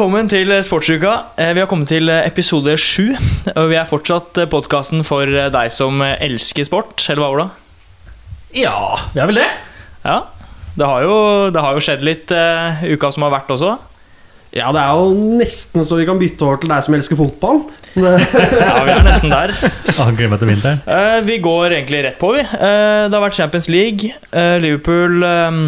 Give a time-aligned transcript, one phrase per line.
[0.00, 1.10] Velkommen til Sportsuka.
[1.36, 3.10] Eh, Vi har kommet til episode sju.
[3.52, 7.44] Og vi er fortsatt podkasten for deg som elsker sport, eller hva, Ola?
[8.56, 9.48] Ja, vi er vel det.
[10.00, 10.14] Ja.
[10.72, 11.18] Det har jo,
[11.52, 13.74] det har jo skjedd litt uh, uka som har vært også.
[14.56, 17.60] Ja, det er jo nesten så vi kan bytte over til deg som elsker fotball.
[18.00, 19.52] Ja, vi er nesten der.
[19.52, 20.80] Gleder meg til vinteren.
[20.88, 22.46] Uh, vi går egentlig rett på, vi.
[22.56, 24.14] Uh, det har vært Champions League.
[24.32, 25.60] Eh, Liverpool eh,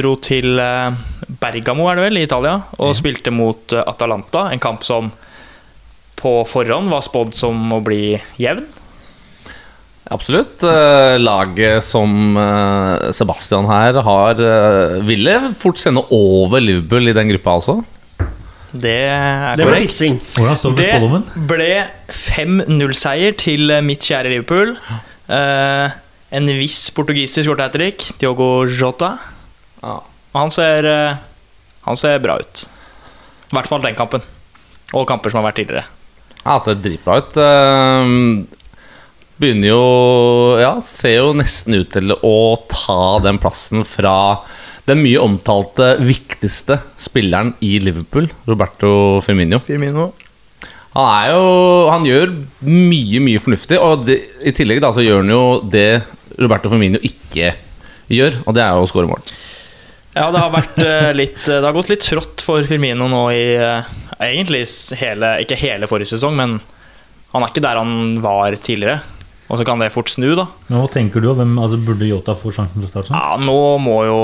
[0.00, 0.96] dro til eh,
[1.28, 2.98] Bergamo, er det vel, i Italia, og Ja.
[3.00, 4.48] spilte mot eh, Atalanta.
[4.52, 5.12] En kamp som
[6.16, 8.64] på forhånd var spådd som å bli jevn.
[10.08, 10.62] Absolutt.
[10.62, 14.34] Eh, Laget som eh, Sebastian her har,
[15.02, 17.80] ville fort sende over Liverpool i den gruppa altså.
[18.76, 19.98] Det er Det korrekt.
[20.76, 21.68] det Det ble
[22.12, 24.74] 5-0-seier til mitt kjære Liverpool.
[25.32, 25.90] Eh,
[26.36, 29.14] en viss portugisisk skåret hat trick, Diogo Jota.
[29.82, 30.00] Ja.
[30.36, 31.16] Han ser, eh,
[31.86, 32.66] han ser bra ut.
[33.50, 34.24] I hvert fall den kampen.
[34.94, 35.86] Og kamper som har vært tidligere.
[36.44, 37.36] Ja, ser dritbra ut.
[37.42, 38.12] Eh,
[39.36, 39.80] Begynner jo
[40.62, 42.36] Ja, ser jo nesten ut til å
[42.72, 44.40] ta den plassen fra
[44.86, 49.58] den mye omtalte viktigste spilleren i Liverpool, Roberto Firmino.
[49.66, 50.12] Firmino.
[50.94, 52.32] Han er jo Han gjør
[52.64, 55.88] mye, mye fornuftig, og det, i tillegg da så gjør han jo det
[56.38, 57.52] Roberto Firmino ikke
[58.12, 59.20] gjør, og det er jo å skåre mål.
[60.16, 63.44] Ja, det har vært eh, litt Det har gått litt trått for Firmino nå i
[63.60, 63.90] eh,
[64.24, 64.62] egentlig
[64.96, 66.56] hele Ikke hele forrige sesong, men
[67.34, 69.02] han er ikke der han var tidligere.
[69.52, 70.46] Og så kan det fort snu, da.
[70.70, 71.28] Men hva tenker du?
[71.36, 73.10] Hvem, altså, burde Yota få sjansen fra start?
[73.10, 73.18] sånn?
[73.18, 74.20] Ja, nå må jo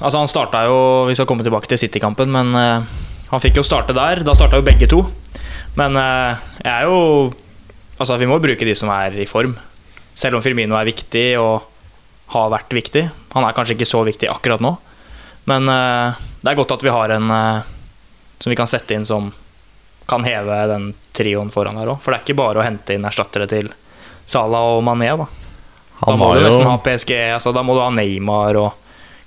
[0.00, 0.78] Altså, han starta jo
[1.10, 4.24] Vi skal komme tilbake til City-kampen, men uh, han fikk jo starte der.
[4.24, 5.02] Da starta jo begge to.
[5.76, 6.98] Men uh, jeg er jo
[7.96, 9.54] Altså, vi må bruke de som er i form.
[10.16, 11.68] Selv om Firmino er viktig og
[12.32, 13.06] har vært viktig.
[13.36, 14.74] Han er kanskje ikke så viktig akkurat nå,
[15.50, 17.72] men eh, det er godt at vi har en eh,
[18.38, 19.32] som vi kan sette inn som
[20.06, 22.00] kan heve den trioen foran her òg.
[22.02, 23.72] For det er ikke bare å hente inn erstattere til
[24.26, 25.26] Salah og Mané, da.
[25.96, 28.74] Da Han må du nesten ha PSG, altså, da må du ha Neymar og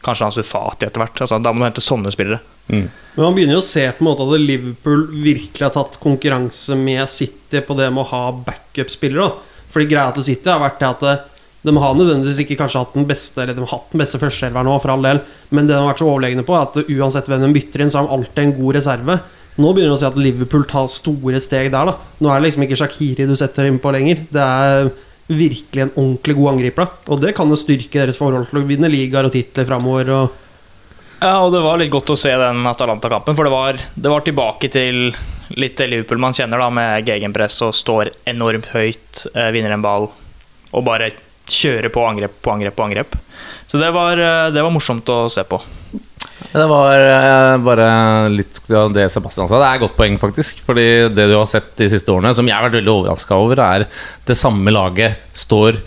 [0.05, 1.19] kanskje Ansu Fati etter hvert.
[1.23, 2.39] Altså, da må du hente sånne spillere.
[2.67, 2.87] mm.
[3.15, 6.77] Men man begynner jo å se på en måte at Liverpool virkelig har tatt konkurranse
[6.79, 9.33] med City på det med å ha backup-spillere.
[9.73, 11.25] Fordi greia til City har vært det at eh,
[11.61, 14.69] de har nødvendigvis ikke kanskje hatt den beste Eller de har hatt den beste førsteelveren
[14.69, 15.19] nå, for all del,
[15.51, 17.91] men det de har vært så overlegne på, er at uansett hvem de bytter inn,
[17.91, 19.19] så har de alltid en god reserve.
[19.59, 21.91] Nå begynner du å si at Liverpool tar store steg der.
[21.91, 24.23] da Nå er det liksom ikke Shakiri du setter inn på lenger.
[24.31, 24.91] Det er
[25.29, 26.87] virkelig en ordentlig god angriper.
[26.87, 30.13] da Og det kan jo styrke deres forhold til å vinne ligaer og titler framover.
[30.15, 30.45] Og
[31.19, 34.23] Ja, og det var litt godt å se den Atalanta-kampen, for det var, det var
[34.23, 35.09] tilbake til
[35.59, 40.07] litt Liverpool man kjenner, da, med gegenpress og står enormt høyt, eh, vinner en ball
[40.71, 41.09] og bare
[41.53, 43.17] kjører på angrep på angrep på angrep.
[43.69, 45.61] Så det var, eh, det var morsomt å se på.
[46.49, 47.87] Det var eh, bare
[48.33, 49.59] litt av det Sebastian sa.
[49.59, 50.63] Det er et godt poeng, faktisk.
[50.65, 53.61] Fordi det du har sett de siste årene, som jeg har vært veldig overraska over,
[53.61, 53.85] er
[54.25, 55.77] det samme laget står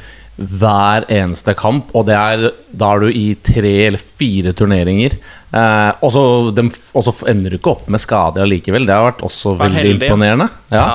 [0.51, 5.19] hver eneste kamp, og det er da er du i tre eller fire turneringer.
[5.53, 8.89] Eh, og så ender du ikke opp med skader allikevel.
[8.89, 10.09] Det har vært også Vær veldig heldig, ja.
[10.09, 10.49] imponerende.
[10.73, 10.87] Ja.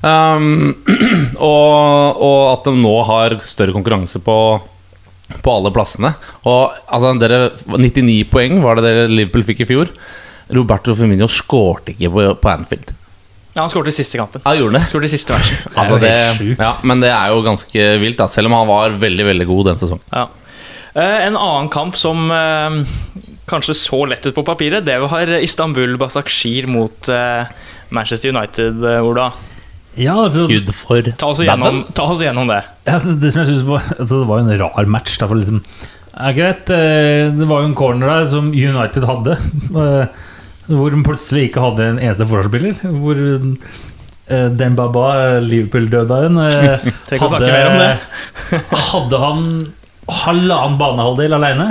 [0.00, 0.72] Um,
[1.50, 4.38] og, og at de nå har større konkurranse på
[5.44, 6.14] på alle plassene.
[6.48, 9.92] Og altså, dere 99 poeng var det det Liverpool fikk i fjor.
[10.56, 12.94] Roberto Firmino skårte ikke på, på Anfield.
[13.58, 14.42] Ja, han skåret i siste kampen.
[14.44, 14.90] Ja, gjorde han det?
[14.92, 16.12] Skåret i siste det, er Altså, det,
[16.60, 19.72] ja, men det er jo ganske vilt, da, selv om han var veldig veldig god
[19.72, 20.04] den sesongen.
[20.14, 20.28] Ja.
[20.94, 22.78] Eh, En annen kamp som eh,
[23.50, 27.50] kanskje så lett ut på papiret, det var Istanbul Basakshir mot eh,
[27.90, 29.32] Manchester United, Ola.
[29.98, 32.60] Ja, altså, Skudd for Ta oss gjennom, ta oss gjennom det.
[32.86, 35.16] ja, det som jeg synes var altså, Det var en rar match.
[35.18, 35.64] Da, for liksom,
[36.12, 39.38] ja, greit, eh, det var jo en corner der som United hadde.
[40.68, 42.82] eh, Hvor de plutselig ikke hadde en eneste forsvarsspiller.
[43.00, 43.24] Hvor
[44.28, 48.80] den baba, Liverpool-dødaren, uh, Trenger ikke å snakke mer om det.
[48.92, 49.46] hadde han
[50.08, 51.66] halvannen banehalvdel alene.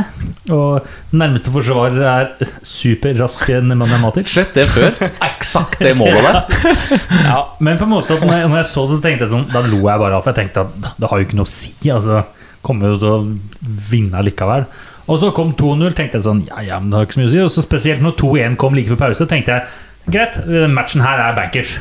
[0.54, 4.30] Og nærmeste forsvarer er superrask matematisk.
[4.30, 4.94] Sett det før.
[5.28, 6.66] Eksakt det målet der.
[7.28, 9.32] Ja, men på en måte at når jeg, når jeg så det, så tenkte jeg
[9.34, 11.50] sånn Da lo jeg bare av, for jeg tenkte at det har jo ikke noe
[11.50, 11.74] å si.
[11.94, 12.24] Altså,
[12.66, 13.18] Kommer jo til å
[13.90, 14.66] vinne likevel.
[15.08, 17.30] Og så kom 2-0, tenkte jeg sånn Ja, ja, men det har ikke så mye
[17.30, 17.44] å si.
[17.44, 21.22] Og så spesielt når 2-1 kom like før pause, tenkte jeg greit, den matchen her
[21.24, 21.78] er bankers.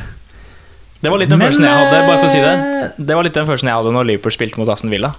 [1.01, 3.17] Det var litt den Men, følelsen jeg hadde bare for å si det eh, Det
[3.17, 5.11] var litt den følelsen jeg hadde når Liverpool spilte mot Aston Villa.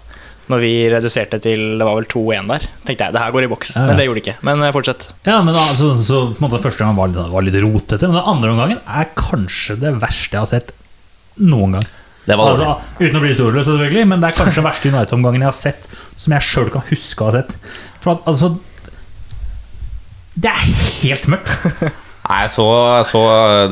[0.48, 2.66] Når vi reduserte til det var vel 2-1 der.
[2.88, 3.74] Tenkte jeg det her går i boks.
[3.76, 3.90] Ja, ja.
[3.90, 4.36] Men det gjorde det ikke.
[4.48, 5.06] Men eh, fortsett.
[5.28, 8.18] Ja, men altså, så på en måte Første gang var litt, var litt rotete, men
[8.18, 10.74] den andre omgangen er kanskje det verste jeg har sett
[11.38, 11.88] noen gang.
[12.28, 12.66] Det var dårlig.
[12.66, 15.56] Altså, uten å bli storløs, selvfølgelig, men det er kanskje den verste United-omgangen jeg har
[15.56, 15.86] sett
[16.18, 17.54] som jeg sjøl kan huske å ha sett.
[18.08, 18.54] For at, altså
[20.38, 20.68] Det er
[21.02, 21.50] helt mørkt.
[22.28, 22.68] Nei, jeg så,
[22.98, 23.20] jeg så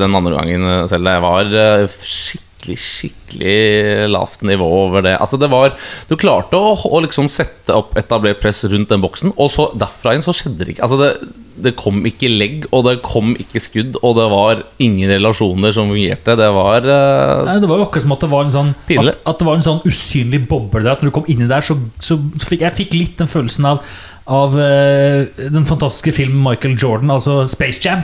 [0.01, 1.05] den andre gangen selv.
[1.05, 5.13] Det var eh, skikkelig, skikkelig lavt nivå over det.
[5.21, 5.75] Altså, det var
[6.09, 10.15] Du klarte å, å liksom sette opp etablert press rundt den boksen, og så derfra
[10.17, 10.87] inn så skjedde det ikke.
[10.87, 11.11] Altså, det,
[11.67, 15.93] det kom ikke legg, og det kom ikke skudd, og det var ingen relasjoner som
[15.93, 16.37] fungerte.
[16.39, 19.21] Det var uh, Nei, det var jo akkurat som at det var en sånn at,
[19.21, 20.93] at det var en sånn usynlig boble der.
[20.95, 23.69] At når du kom inni der, så, så, så fikk jeg fikk litt den følelsen
[23.69, 23.81] av
[24.27, 28.01] av eh, den fantastiske filmen Michael Jordan, altså Space Jam.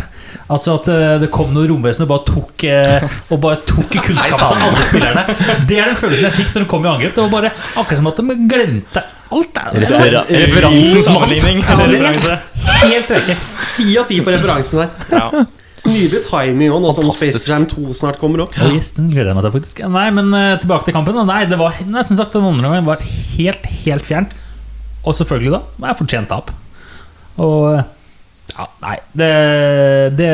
[0.47, 4.61] Altså At eh, det kom noen romvesener og bare tok uh, Og bare tok kunnskapen
[4.61, 5.25] av alle spillerne.
[5.67, 7.17] Det er den følelsen jeg fikk når de kom i angrep.
[7.17, 9.03] Det var bare akkurat som at de glemte
[9.33, 9.51] alt.
[9.57, 9.81] der.
[9.83, 11.59] refera referansens sammenligning.
[11.65, 12.39] Ja,
[12.85, 13.37] helt riktig.
[13.75, 14.95] Ti av ti på referansen der.
[15.11, 15.43] Ja.
[15.83, 18.55] Nydelig timing òg, nå som Space Jam 2 snart kommer opp.
[18.55, 18.69] Ja.
[18.71, 19.81] Yes, den gleder jeg meg til, faktisk.
[19.91, 21.19] Nei, men eh, tilbake til kampen.
[21.27, 24.37] Nei, det var, nei, som sagt, den andre gangen var helt, helt fjernt.
[25.03, 26.53] Og selvfølgelig, da, jeg fortjent tap.
[27.41, 27.83] Og eh,
[28.53, 29.29] ja, nei det,
[30.19, 30.31] det,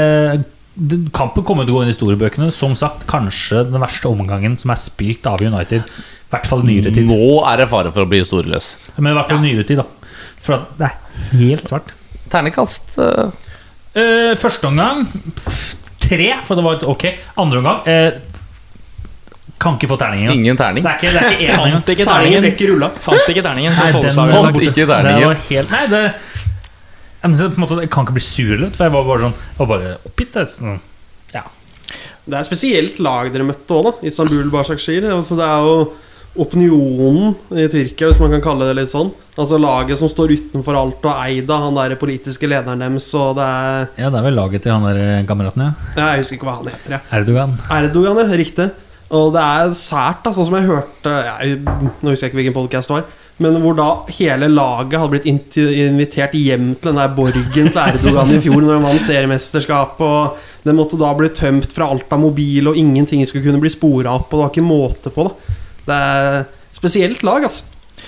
[0.75, 2.51] det Kampen kommer til å gå inn i historiebøkene.
[2.55, 5.85] Som sagt, kanskje den verste omgangen som er spilt av United.
[6.29, 7.09] I hvert fall i nyere tid.
[7.09, 8.75] Nå er det fare for å bli historieløs.
[8.99, 10.15] Men i hvert fall i nyere tid, da.
[10.39, 11.93] For at det er helt svart.
[12.29, 13.29] Ternekast uh...
[13.97, 17.05] Eh, første omgang pff, tre, for det var et ok.
[17.41, 18.19] Andre omgang eh,
[19.59, 20.37] kan ikke få terning engang.
[20.39, 20.83] ingen terning.
[20.83, 21.81] Det er ikke, det er ikke en engang.
[21.83, 22.41] Fant ikke Terningen terningen.
[22.45, 22.89] ble ikke rulla.
[23.05, 24.61] Fant ikke terningen, Nei, som Follestad ville Fant sagt.
[24.67, 26.03] ikke Det var helt Nei, det
[27.19, 29.25] jeg, men på en måte, jeg kan ikke bli sur eller for jeg var bare
[29.25, 30.37] sånn Jeg var bare oppgitt.
[30.53, 30.77] Sånn.
[31.35, 31.41] Ja.
[32.23, 34.07] Det er et spesielt lag dere møtte òg, da.
[34.07, 35.09] Istanbul Başakşehir.
[35.11, 35.73] Altså, det er jo
[36.39, 39.09] opinionen i Tyrkia, hvis man kan kalle det litt sånn.
[39.39, 43.35] Altså laget som står utenfor alt og eid av han der politiske lederen deres, og
[43.39, 45.71] det er ja, det er vel laget til han der kameraten, ja.
[46.13, 46.99] Jeg husker ikke hva han heter, Ja.
[47.19, 47.57] Erdogan.
[47.81, 48.37] Erdogan, ja.
[48.39, 48.69] Riktig.
[49.15, 52.57] Og det er sært, da, sånn som jeg hørte jeg, Nå husker jeg ikke hvilken
[52.59, 53.07] podkast det var.
[53.39, 58.33] Men hvor da hele laget hadde blitt invitert hjem til den der borgen til Erdogan
[58.35, 60.01] i fjor når han vant seriemesterskap.
[60.03, 63.71] Og det måtte da bli tømt fra alt av mobil, og ingenting skulle kunne bli
[63.71, 64.27] spora opp.
[64.27, 65.55] Og det var ikke måte på, da.
[65.87, 66.37] Det er
[66.75, 68.03] spesielt lag, altså.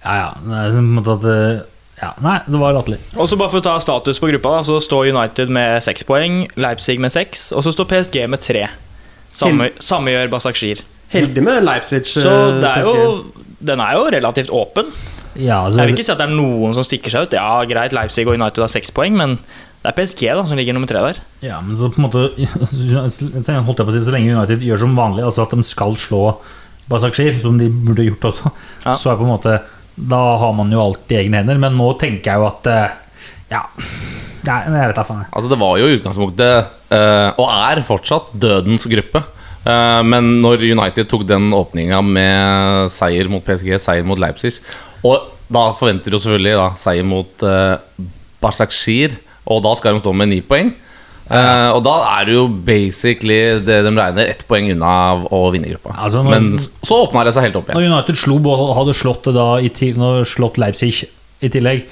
[0.00, 0.30] Ja, ja.
[0.40, 1.62] Det er på en måte at eh,
[2.00, 2.98] Ja, nei, det var latterlig.
[3.20, 6.08] Og så bare for å ta status på gruppa, da, så står United med seks
[6.08, 8.64] poeng, Leipzig med seks, og så står PSG med tre.
[9.34, 10.80] Samme, samme gjør Basakshir.
[11.14, 12.04] Heldig med Leipzig.
[12.10, 13.04] Så eh, det er jo,
[13.64, 14.88] den er jo relativt åpen.
[15.34, 17.34] Ja, altså, Jeg vil ikke si at det er noen som stikker seg ut.
[17.34, 19.36] Ja, greit, Leipzig og United har seks poeng, men
[19.84, 21.18] det er PSG da som ligger nummer tre der.
[21.44, 24.84] Ja, men så på en måte holdt jeg på å si, Så lenge United gjør
[24.86, 26.22] som vanlig, altså at de skal slå
[26.90, 28.50] Basakshir, som de burde gjort også,
[28.84, 28.94] Ja.
[29.00, 29.58] så er på en måte
[29.96, 31.58] Da har man jo alt i egne hender.
[31.62, 32.96] Men nå tenker jeg jo at eh,
[33.54, 33.62] Ja.
[34.44, 35.24] Nei, jeg vet da faen.
[35.32, 39.22] Altså Det var jo i utgangspunktet, uh, og er fortsatt, dødens gruppe.
[39.64, 44.58] Uh, men når United tok den åpninga med seier mot PSG, seier mot Leipzig
[45.08, 47.78] Og da forventer du selvfølgelig da, seier mot uh,
[48.44, 49.16] Barsakshir,
[49.48, 50.74] og da skal de stå med ni poeng.
[51.24, 54.92] Uh, og da er det jo basically det de regner ett poeng unna
[55.32, 55.94] å vinne gruppa.
[55.96, 57.80] Altså, når- Men så åpna det seg helt opp igjen.
[57.80, 58.36] Når United slo,
[58.76, 61.06] hadde slått da i når slått Leipzig
[61.40, 61.86] i tillegg,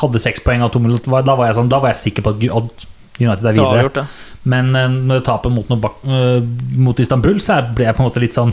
[0.00, 2.34] hadde seks poeng av to minutter, da var jeg, sånn, da var jeg sikker på
[2.34, 2.86] at
[3.20, 3.90] United er videre.
[3.94, 4.06] det.
[4.44, 6.40] Men når det tapet mot, noe bak, eh,
[6.76, 8.52] mot Istanbul, så ble jeg på en måte litt sånn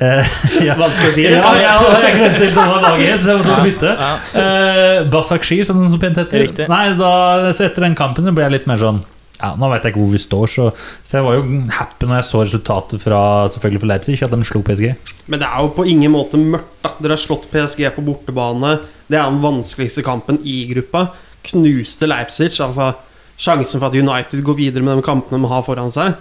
[0.00, 0.26] eh,
[0.66, 0.74] ja.
[0.80, 1.26] Vanskelig å si.
[1.28, 3.94] Ja, ja, jeg glemte litt hva laget så jeg måtte bytte.
[3.94, 4.10] Ja.
[4.34, 6.50] Uh, Basakshir, som den så pent heter.
[6.72, 7.14] Nei, da,
[7.54, 9.02] så etter den kampen så ble jeg litt mer sånn
[9.40, 10.66] ja, Nå vet jeg ikke hvor vi står, så,
[11.06, 13.20] så jeg var jo happy når jeg så resultatet fra
[13.54, 14.90] selvfølgelig for Leipzig, at de slo PSG.
[15.32, 16.74] Men det er jo på ingen måte mørkt.
[16.84, 18.76] da Dere har slått PSG på bortebane.
[19.10, 21.08] Det er den vanskeligste kampen i gruppa.
[21.50, 22.52] Knuste Leipzig.
[22.62, 22.92] Altså
[23.40, 26.18] Sjansen for at United går videre med de kampene de har foran seg,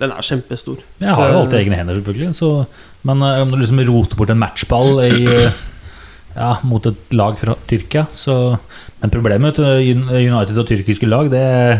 [0.00, 0.80] den er kjempestor.
[1.02, 2.30] Jeg har jo alltid egne hender, selvfølgelig.
[2.38, 2.48] Så,
[3.08, 5.58] men eh, om du liksom roter bort en matchball i, eh,
[6.36, 8.58] ja, mot et lag fra Tyrkia så,
[9.00, 11.78] Men problemet med United og tyrkiske lag, det er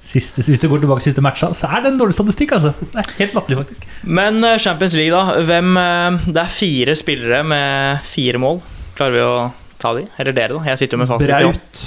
[0.00, 2.72] siste, Hvis du går tilbake til siste matcha, så er det en dårlig statistikk, altså.
[2.80, 3.86] Det er helt latterlig, faktisk.
[4.02, 5.42] Men eh, Champions League, da.
[5.46, 8.62] Hvem, eh, det er fire spillere med fire mål.
[9.00, 9.36] Klarer vi å
[9.80, 10.02] ta de?
[10.20, 10.60] Eller dere, da?
[10.68, 11.30] Jeg sitter jo med fasit.
[11.32, 11.84] Braut.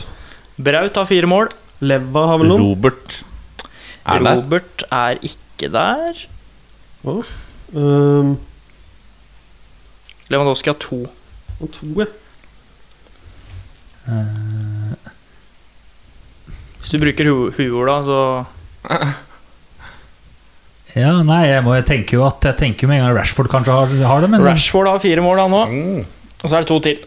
[0.65, 1.51] Braut har fire mål.
[1.86, 2.63] Leva har vel noen.
[2.72, 3.20] Robert
[4.10, 4.39] er der.
[4.39, 6.24] Robert er ikke der.
[7.05, 8.32] Um,
[10.34, 11.03] Lewandowski har to.
[11.60, 12.10] og to, ja.
[14.10, 15.12] Eh,
[16.82, 18.17] Hvis du bruker hu huorda, så
[20.98, 23.77] ja, nei, jeg, må, jeg tenker jo at Jeg tenker med en gang Rashford kanskje
[23.77, 25.77] har, har det, men Rashford har fire mål, han òg.
[25.77, 26.23] Mm.
[26.43, 27.01] Og så er det to til.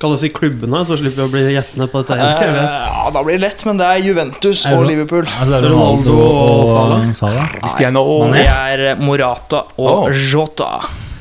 [0.00, 2.16] Kan du si klubbene, så slipper vi å bli gjettende på dette.
[2.16, 2.64] Eh, Jeg vet.
[2.64, 5.28] ja, da blir det lett, men det er Juventus Er og Liverpool.
[5.28, 7.06] altså, det er Ronaldo Ronaldo og Salah.
[7.20, 7.54] Salah.
[7.60, 8.04] Cristiano.
[8.32, 10.10] Det er Morata og oh.
[10.10, 10.72] Jota.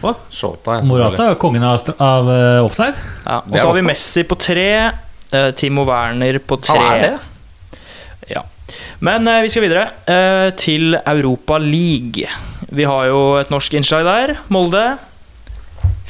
[0.02, 2.98] Shota, ja, Morata er kongen av, av uh, offside.
[3.22, 4.72] Ja, og så har vi Messi på tre.
[5.30, 6.80] Uh, Timo Werner på tre.
[6.80, 7.78] Han er det?
[8.32, 8.42] Ja.
[9.06, 12.26] Men uh, vi skal videre eh, til Europa League.
[12.72, 14.36] Vi har jo et norsk innslag der.
[14.50, 14.84] Molde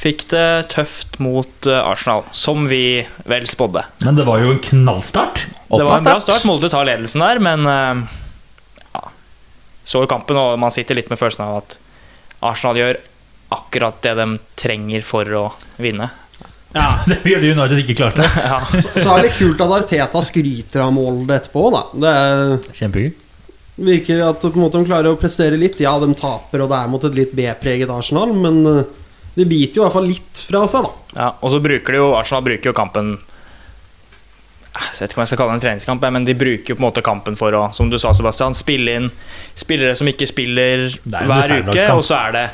[0.02, 3.84] fikk det tøft mot eh, Arsenal, som vi vel spådde.
[4.02, 5.44] Men det var jo en knallstart.
[5.68, 6.46] Det var en bra start.
[6.48, 8.02] Molde tar ledelsen der, men eh,
[8.96, 9.04] ja.
[9.86, 11.78] Så jo kampen, og man sitter litt med følelsen av at
[12.42, 12.98] Arsenal gjør
[13.52, 14.26] akkurat det de
[14.58, 15.46] trenger for å
[15.82, 16.10] vinne.
[16.72, 16.86] Ja.
[17.06, 18.26] Det gjør gjorde United ikke klarte.
[18.48, 18.58] Ja.
[18.72, 21.82] Så, så er det kult at Arteta skryter av målet etterpå, da.
[21.92, 23.12] Det er, Kjempegøy.
[23.86, 25.78] virker at på en måte de klarer å prestere litt.
[25.84, 28.82] Ja, de taper, og det er mot et litt B-preget Arsenal, men eh,
[29.34, 30.90] de biter jo i hvert fall litt fra seg, da.
[31.16, 33.14] Ja, og så bruker de jo Arsenal bruker jo kampen
[34.72, 36.82] Jeg vet ikke om jeg skal kalle det en treningskamp, men de bruker jo på
[36.82, 39.08] en måte kampen for å, som du sa, Sebastian, spille inn
[39.58, 42.44] spillere som ikke spiller er hver uke, og så er det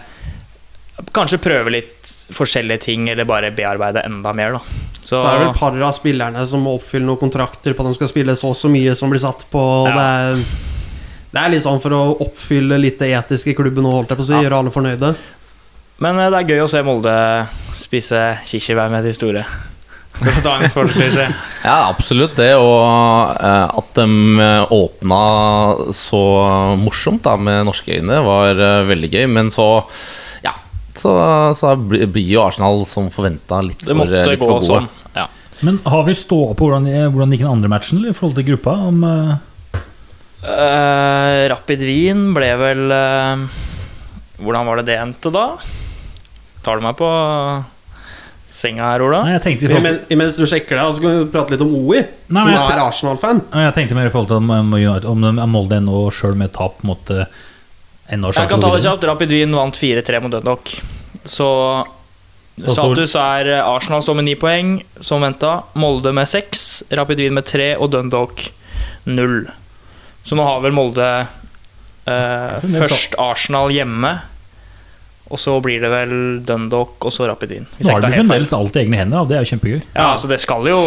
[1.14, 4.88] Kanskje prøve litt forskjellige ting, eller bare bearbeide enda mer, da.
[4.98, 7.84] Så, Så er det vel et par av spillerne som må oppfylle noen kontrakter på
[7.84, 9.62] at de skal spille så og så mye som blir satt på.
[9.86, 9.94] Ja.
[9.94, 13.94] Det, er, det er litt sånn for å oppfylle litt det etiske i klubben og
[14.00, 14.34] holdt jeg på å si.
[14.34, 14.42] Ja.
[14.48, 15.12] Gjøre alle fornøyde.
[16.02, 17.14] Men eh, det er gøy å se Molde
[17.78, 19.44] spise kirsebær med de store.
[21.68, 22.52] Ja, absolutt det.
[22.58, 24.06] Og eh, at de
[24.42, 25.18] eh, åpna
[25.94, 26.22] så
[26.78, 29.26] morsomt da med norske øyne, var veldig gøy.
[29.30, 29.68] Men så
[30.42, 30.54] Ja,
[30.94, 31.12] så,
[31.58, 34.70] så blir jo Arsenal som forventa litt, Det for, måtte litt gå for gode.
[34.70, 34.88] sånn.
[35.18, 35.26] Ja.
[35.66, 38.78] Men har vi ståa på hvordan, hvordan gikk den andre matchen i forhold til gruppa?
[38.88, 39.36] Om, uh...
[40.38, 43.40] Uh, Rapid Wien ble vel uh,
[44.38, 45.48] Hvordan var det det endte, da?
[46.68, 47.08] Tar du meg på
[48.48, 49.22] senga her, Ola?
[49.26, 51.62] nei, jeg tenkte i forhold Imens, imens du sjekker deg, så kan vi prate litt
[51.64, 52.00] om OI,
[52.32, 53.42] Nei, som er Arsenal-fan.
[53.52, 54.72] jeg tenkte mer i forhold til om, om,
[55.12, 57.26] om de- Molde ennå sjøl med tap måtte
[58.12, 59.04] ennå Jeg kan ta det kjapt.
[59.04, 60.72] Rapid Wien vant 4-3 mot Dundalk.
[61.28, 61.48] Så
[62.58, 65.58] status er eh, Arsenal står med ni poeng, som venta.
[65.78, 68.46] Molde med seks, Rapid Wien med tre og Dundalk
[69.08, 69.42] null.
[70.24, 71.04] Så nå har vel Molde
[72.08, 74.16] eh, først Arsenal hjemme.
[75.28, 76.12] Og så blir det vel
[76.48, 77.66] Dundalk og så Rapidin.
[77.78, 79.80] Nå har du de fremdeles alt i egne hender, og det er jo kjempegøy.
[79.94, 80.80] Ja, altså det skal jo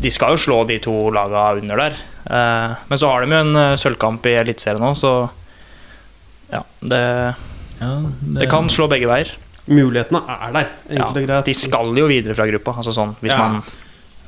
[0.00, 1.94] De skal jo slå de to laga under der.
[2.28, 5.12] Eh, men så har de jo en eh, sølvkamp i Eliteserien nå, så
[6.52, 7.00] ja, det,
[7.80, 7.90] Ja,
[8.40, 9.32] det kan slå begge veier.
[9.66, 12.76] Mulighetene er der, Ja, de skal jo videre fra gruppa.
[12.78, 13.38] Altså sånn, hvis Ja.
[13.38, 13.62] man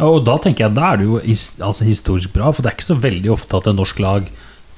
[0.01, 1.19] Og da tenker jeg da er det jo
[1.67, 4.29] altså historisk bra, for det er ikke så veldig ofte at et norsk lag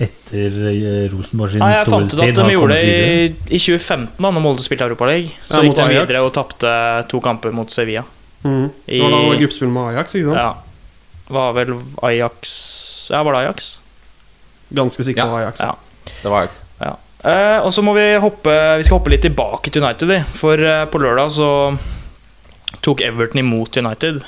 [0.01, 3.27] etter eh, Rosenborg sin Nei, Jeg fant ut at de gjorde det i,
[3.57, 5.29] i 2015, da når Molde spilte Europaligaen.
[5.47, 6.09] Så Ja, gikk de Ajax.
[6.09, 6.73] videre og tapte
[7.11, 8.05] to kamper mot Sevilla.
[8.45, 8.71] Mm.
[8.89, 10.41] I- Det var gruppespill med Ajax, ikke sant?
[10.41, 10.55] Ja.
[11.31, 12.57] Var vel Ajax
[13.13, 13.79] Ja, var det Ajax?
[14.73, 15.37] Ganske sikkert Ja.
[15.43, 15.61] Ajax.
[15.61, 15.75] Ja.
[16.23, 16.63] Det var Ajax.
[16.81, 16.97] Ja.
[17.23, 20.21] Eh, og så må vi hoppe Vi skal hoppe litt tilbake til United, vi.
[20.33, 21.51] For eh, på lørdag så
[22.81, 24.23] tok Everton imot United.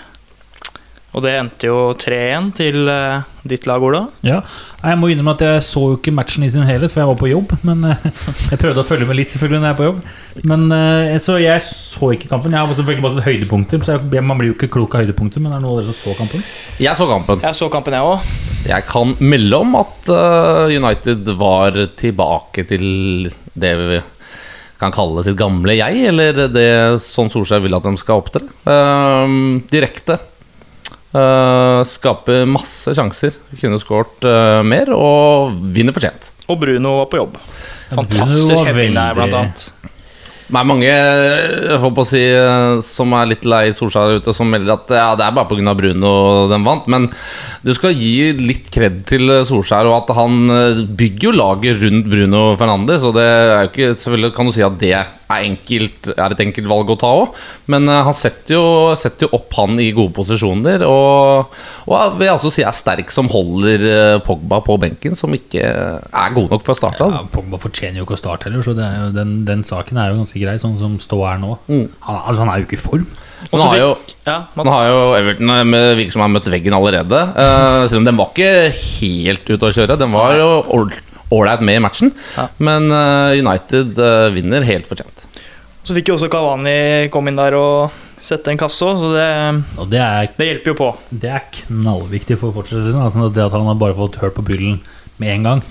[1.12, 4.06] Og det endte jo 3-1 til uh, ditt lag, Ola.
[4.24, 4.38] Ja,
[4.80, 7.18] Jeg må innrømme at jeg så jo ikke matchen i sin helhet, for jeg var
[7.20, 7.52] på jobb.
[7.68, 8.06] Men uh,
[8.50, 9.98] Jeg prøvde å følge med litt selvfølgelig når jeg er på jobb.
[10.48, 12.56] Men uh, Så jeg så ikke kampen.
[12.56, 13.84] Jeg har selvfølgelig bare sett høydepunkter.
[13.84, 15.92] Så jeg, Man blir jo ikke klok av høydepunkter, men er det noen av dere
[15.92, 16.46] som så kampen?
[16.80, 17.44] Jeg så kampen.
[17.44, 18.32] Jeg så kampen, jeg òg.
[18.72, 20.10] Jeg kan melde om at
[20.72, 23.28] United var tilbake til
[23.58, 24.00] det vi
[24.82, 26.68] kan kalle sitt gamle jeg, eller det
[27.04, 28.46] sånn Solskjær vil at de skal opptre.
[28.66, 30.18] Uh, direkte.
[31.12, 33.36] Uh, skaper masse sjanser.
[33.60, 36.32] Kunne skåret uh, mer, og vinner fortjent.
[36.48, 37.38] Og Bruno var på jobb.
[37.92, 39.68] Fantastisk heading der, blant annet.
[40.52, 44.34] Det er mange jeg får på å si, eh, som er litt lei Solskjær ute,
[44.36, 45.72] som melder at ja, det er bare pga.
[45.78, 46.10] Bruno
[46.50, 46.90] den vant.
[46.92, 47.06] Men
[47.64, 50.52] du skal gi litt kred til Solskjær, og at han
[50.98, 53.06] bygger jo laget rundt Bruno Fernandes.
[53.08, 54.92] Og det er jo ikke Selvfølgelig kan du si at det
[55.32, 57.40] er, enkelt, er et enkelt valg å ta òg,
[57.72, 58.64] men eh, han setter jo,
[58.98, 60.84] setter jo opp han i gode posisjoner.
[60.88, 61.58] Og,
[61.88, 65.64] og vil jeg også si er sterk som holder eh, Pogba på benken, som ikke
[65.64, 67.02] er god nok for å starte.
[67.08, 67.24] Altså.
[67.24, 70.00] Ja, Pogba fortjener jo ikke å starte heller, så det er jo, den, den saken
[70.00, 71.56] er jo ganske grei, sånn som stå er nå.
[71.68, 71.86] Mm.
[72.08, 73.12] Han, altså, han er jo ikke i form.
[73.50, 73.88] Nå har jo
[74.26, 77.22] ja, Nå har jo Everton eh, med, virker som har møtt veggen allerede.
[77.34, 79.98] Uh, selv om den var ikke helt ute å kjøre.
[80.00, 80.50] Den var jo
[81.32, 82.12] ålreit med i matchen.
[82.36, 82.46] Ja.
[82.62, 85.26] Men eh, United eh, vinner helt fortjent.
[85.82, 89.28] Så fikk jo også Kavani komme inn der og sette en kasse òg, så det,
[89.82, 90.90] Og det er, det hjelper jo på.
[91.10, 93.02] det er knallviktig for fortsettelsen.
[93.02, 94.76] Altså, det at han har bare fått hørt på byllen
[95.22, 95.62] med en gang.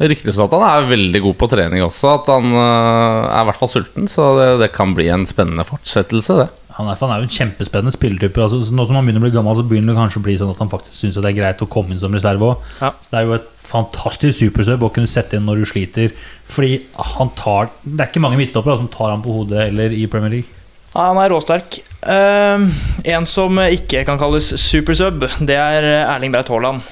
[0.00, 2.12] Ryktes at han er veldig god på trening også.
[2.18, 4.10] At han eh, er i hvert fall sulten.
[4.10, 6.50] Så det, det kan bli en spennende fortsettelse, det.
[6.74, 8.44] Han er, han er jo en kjempespennende spillertype.
[8.44, 10.52] Altså, nå som han begynner å bli gammel, så begynner det kanskje å bli sånn
[10.52, 12.70] at han faktisk syns det er greit å komme inn som reserve òg.
[12.82, 12.90] Ja.
[13.00, 16.12] Så det er jo et fantastisk supersub å kunne sette inn når du sliter.
[16.50, 16.76] Fordi
[17.16, 20.30] han tar Det er ikke mange midtstoppere som tar ham på hodet eller i Premier
[20.36, 20.50] League.
[20.94, 21.80] Ja, han er råsterk.
[22.04, 22.68] Uh,
[23.08, 26.84] en som ikke kan kalles supersub, det er Erling Braut Haaland.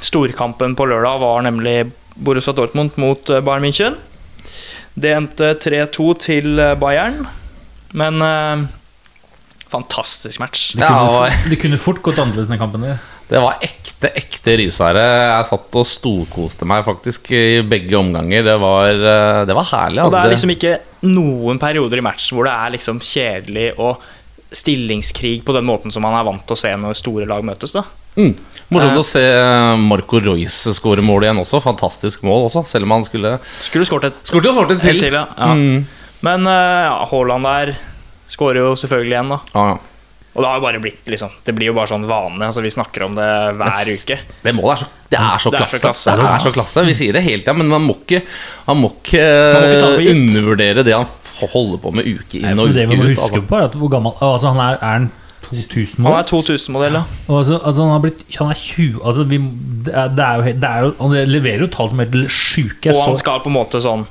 [0.00, 3.96] storkampen på lørdag var nemlig Borussia Dortmund mot eh, Bayern München.
[4.96, 7.26] Det endte 3-2 til eh, Bayern,
[7.96, 8.64] men uh,
[9.70, 10.72] fantastisk match.
[10.74, 12.98] Det Ja, kunne, og- fort- det kunne fort gått annerledes den kampen der.
[13.30, 15.02] Det var ekte, ekte rysere.
[15.30, 18.42] Jeg satt og storkoste meg faktisk i begge omganger.
[18.48, 20.02] Det var, eh, det var herlig.
[20.02, 20.26] Og det Altså.
[20.26, 20.72] er liksom ikke
[21.06, 24.00] noen perioder i matchen hvor det er liksom kjedelig og
[24.52, 27.72] stillingskrig på den måten som man er vant til å se når store lag møtes.
[27.76, 27.84] da
[28.16, 28.34] mm.
[28.70, 28.98] Morsomt Eh.
[28.98, 29.22] å se
[29.78, 31.62] Marco Royce skåre mål igjen også.
[31.62, 35.00] Fantastisk mål også, selv om han skulle Skulle skåret et Skulle fått helt til.
[35.00, 35.26] til, ja.
[35.38, 35.54] ja.
[35.54, 35.86] Mm.
[36.22, 37.76] Men eh, ja, Haaland der
[38.30, 39.40] skårer jo selvfølgelig igjen, da.
[39.54, 39.78] Ja, ja.
[40.34, 42.38] Og det har jo bare blitt liksom Det blir jo bare sånn vane.
[42.46, 43.24] Altså Vi snakker om det
[43.58, 44.18] hver Men uke.
[44.44, 45.80] Det målet er så, det er så Det er så klasse.
[45.82, 46.16] klasse.
[46.20, 46.84] Det er så klasse.
[46.86, 48.20] Vi sier det hele tida, men man må ikke,
[48.68, 50.12] man må ikke, Man må ikke gitt.
[50.14, 51.08] undervurdere det han
[51.40, 53.16] holder på med uke Nei, inn og det vi uke må ut.
[53.16, 53.42] huske Altså.
[53.48, 55.10] på, er at hvor gammel altså Han er, er en
[55.50, 56.18] 2000 Han år?
[56.20, 57.04] er 2000-modell, ja.
[57.32, 59.38] Altså, altså han har blitt Han er 20 altså vi,
[59.88, 62.30] det, er, det, er jo, det er jo Han leverer jo tall som er helt
[62.30, 62.92] sjuke.
[62.94, 64.06] Og han skal på en måte sånn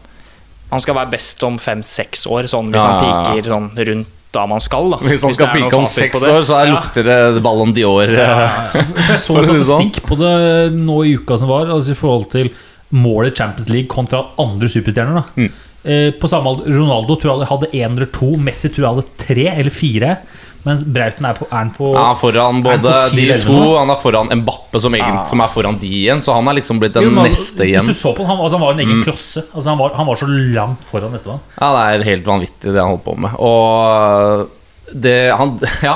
[0.74, 2.92] Han skal være best om fem-seks år, sånn hvis Ja.
[2.92, 3.00] han
[3.38, 4.92] piker sånn rundt da man skal.
[4.94, 6.74] da Hvis han skal er om seks år, så er, Ja.
[6.76, 8.10] lukter det Ballon Dior.
[8.14, 8.84] Ja, ja.
[9.10, 9.64] Jeg så det sånn.
[9.66, 12.52] statistikk på det nå i uka som var, altså i forhold til
[12.94, 15.14] målet Champions League kontra andre superstjerner.
[15.22, 15.24] Da.
[15.36, 15.52] Mm.
[15.86, 19.08] Eh, på samme alder, Ronaldo tror jeg hadde én eller to, Messi tror jeg hadde
[19.26, 20.18] tre eller fire.
[20.66, 24.28] Mens Brauten er, på, er han på Ja, foran både de to, han er foran
[24.42, 25.24] Mbappe, som, egen, Ja.
[25.26, 26.20] som er foran de igjen.
[26.22, 27.86] Så han er liksom blitt den Jo, men neste Hvis igjen.
[27.88, 29.04] du så på han, altså, han var en egen Mm.
[29.08, 29.46] klosse.
[29.56, 31.40] Altså, han, var, han var så langt foran nestemann.
[31.62, 33.32] Ja, det er helt vanvittig, det han holder på med.
[33.40, 34.50] Og
[34.94, 35.54] det, han,
[35.86, 35.96] ja,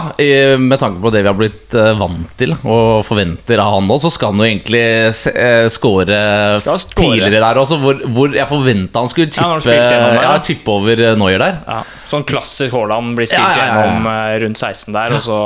[0.60, 3.98] med tanke på det vi har blitt eh, vant til og forventer av han nå,
[4.04, 4.84] så skal han jo egentlig
[5.18, 6.06] se- eh, score
[6.94, 9.74] tidligere der også, hvor, hvor jeg forventa han skulle chippe,
[10.20, 11.58] ja, chippe over Noyer der.
[11.68, 11.80] Ja.
[12.12, 15.40] Sånn klassisk Haaland blir spilt Ja, gjennom eh, rundt 16 der, og så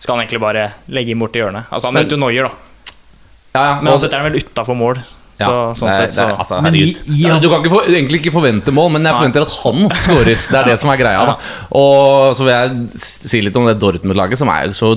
[0.00, 1.68] skal han egentlig bare legge inn borti hjørnet.
[1.70, 2.94] Altså Han vet møter jo Noyer, da,
[3.54, 5.00] Ja, ja, men han setter den vel utafor mål.
[5.46, 7.00] Så, sånn det, sett, så det, altså, herregud.
[7.20, 10.36] Ja, Du kan ikke for, egentlig ikke forvente mål, men jeg forventer at han skårer.
[10.50, 11.24] Det er det som er greia.
[11.30, 11.38] Da.
[11.80, 13.00] Og så vil jeg
[13.30, 14.94] si litt om det Dortmund-laget, som er så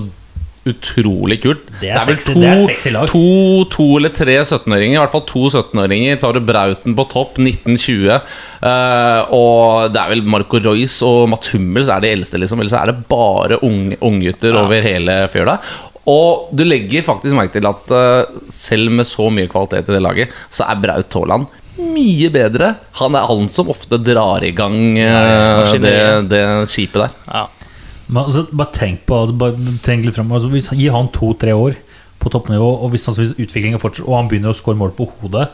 [0.64, 1.64] utrolig kult.
[1.82, 3.08] Det er vel sexy- det er sexy lag.
[3.12, 6.16] to, to eller tre 17-åringer, i hvert fall to 17-åringer.
[6.22, 8.22] Så har du Brauten på topp, 1920.
[8.64, 12.64] Uh, og det er vel Marco Royce og Mats Hummels er de eldste, liksom.
[12.64, 15.58] Ellers er det bare unge- unggutter over hele fjøla.
[16.10, 20.04] Og du legger faktisk merke til at eh, selv med så mye kvalitet i det
[20.04, 22.76] laget, så er Braut Haaland mye bedre.
[23.00, 25.98] Han er han som ofte drar i gang uh, det,
[26.30, 27.20] det skipet der.
[27.32, 27.48] ja.
[28.14, 31.54] Men altså, bare tenk på altså, bare tenk litt frem, altså, hvis, Gi han to-tre
[31.56, 31.78] år
[32.22, 35.08] på toppnivå, og hvis, altså, hvis utviklingen fortsetter, og han begynner å score mål på
[35.22, 35.48] hodet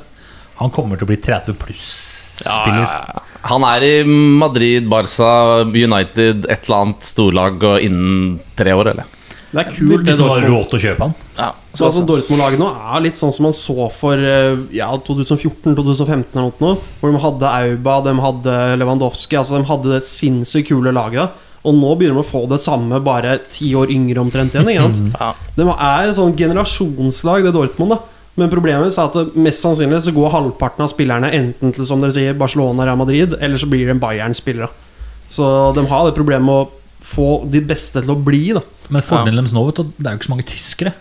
[0.60, 2.84] Han kommer til å bli 30 pluss-spiller.
[2.84, 3.46] Ja, ja, ja.
[3.48, 9.19] Han er i Madrid, Barca, United, et eller annet storlag og innen tre år, eller?
[9.50, 11.14] Det er kult, det Hvis du har råd til å kjøpe han.
[11.40, 11.50] ja.
[11.74, 16.54] Så altså Dortmund-laget nå er litt sånn som man så for eh, ja, 2014-2015 eller
[16.62, 21.38] noe, hvor de hadde Auba, de hadde Lewandowski Altså De hadde det sinnssykt kule laget.
[21.68, 24.70] Og nå begynner de å få det samme, bare ti år yngre omtrent igjen.
[24.70, 25.18] Ikke sant?
[25.20, 25.34] Ja.
[25.58, 27.96] De er et sånn generasjonslag, det Dortmund.
[27.96, 28.00] da
[28.40, 32.16] Men problemet er at mest sannsynlig så går halvparten av spillerne enten til som dere
[32.16, 34.70] sier Barcelona eller Madrid, eller så blir en Bayern-spillere.
[35.30, 38.54] Så de har det problemet med å få de beste til å bli.
[38.58, 40.94] da Men fordelen deres nå, vet du, det er jo ikke så mange tyskere.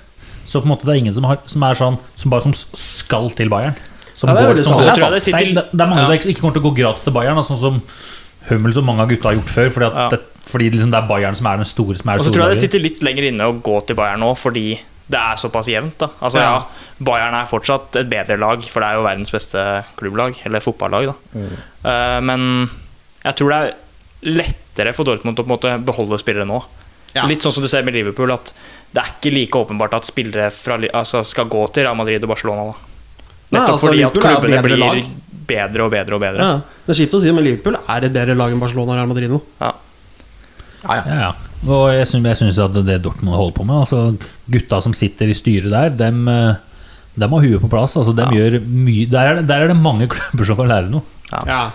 [0.48, 2.52] Så på en måte det er ingen som, har, som er sånn Som bare som
[2.54, 3.74] skal til Bayern.
[4.16, 6.30] Som Ja, det er går, som går, det sitter- det, er, det er mange som
[6.32, 7.82] ikke kommer til å gå gratis til Bayern, sånn som
[8.48, 9.70] Hummel, som mange av gutta har gjort før.
[9.74, 12.32] Fordi, det, fordi liksom det er Bayern som er den store som er Og så
[12.32, 15.36] tror jeg det sitter litt lenger inne å gå til Bayern nå, fordi det er
[15.40, 15.98] såpass jevnt.
[15.98, 16.48] da Altså Ja.
[16.58, 16.64] ja,
[17.04, 21.12] Bayern er fortsatt et bedre lag, for det er jo verdens beste klubblag, eller fotballag.
[21.12, 21.14] da
[21.84, 22.70] Eh, Men
[23.24, 23.74] jeg tror det er
[24.24, 26.62] lettere for Dortmund å på en måte beholde spillere nå.
[27.18, 27.26] Ja.
[27.30, 28.52] Litt sånn som du ser med Liverpool, at
[28.94, 32.30] det er ikke like åpenbart at spillere fra, altså, skal gå til Real Madrid og
[32.34, 32.68] Barcelona.
[32.70, 35.10] da Nei, altså, fordi at Liverpool at klubbene bedre blir lag.
[35.48, 36.46] bedre og bedre og bedre.
[36.46, 38.98] Ja, Det er kjipt å si, men Liverpool er et bedre lag enn Barcelona og
[39.00, 39.40] Real Madrid nå.
[39.60, 39.72] Ja.
[40.84, 41.02] Ja, ja.
[41.08, 41.32] Ja, ja.
[41.66, 44.02] Og jeg syns, jeg syns at det Dortmund holder på med altså
[44.48, 46.54] Gutta som sitter i styret der, dem, eh,
[47.18, 47.96] dem har huet på plass.
[47.98, 48.38] Altså, dem Ja.
[48.44, 51.02] gjør mye der er, det, der er det mange klubber som kan lære noe.
[51.32, 51.72] Ja.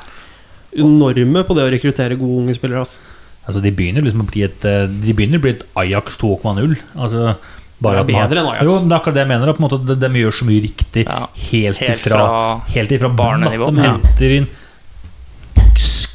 [0.73, 2.81] Enorme på det å rekruttere gode unge spillere.
[2.81, 2.99] ass.
[3.47, 6.77] Altså, de begynner liksom å bli et eh, De begynner å bli et Ajax 2,0.
[6.95, 7.35] Altså,
[7.83, 8.63] bare Det er at man- bedre enn Ajax.
[8.69, 9.49] Jo, det er akkurat det jeg mener.
[9.49, 11.27] At på en måte, de, de gjør så mye riktig Ja.
[11.51, 13.97] helt, Helt ifra, helt ifra barnenivå, De ja.
[13.97, 14.47] henter inn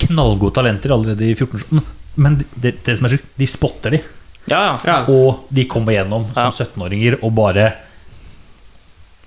[0.08, 1.82] knallgode talenter allerede i 14
[2.18, 4.00] Men det, det som er sjukt, de spotter de.
[4.48, 4.78] Ja, ja.
[4.88, 4.96] Ja.
[5.12, 6.50] Og de kommer gjennom som Ja.
[6.50, 7.68] 17-åringer og bare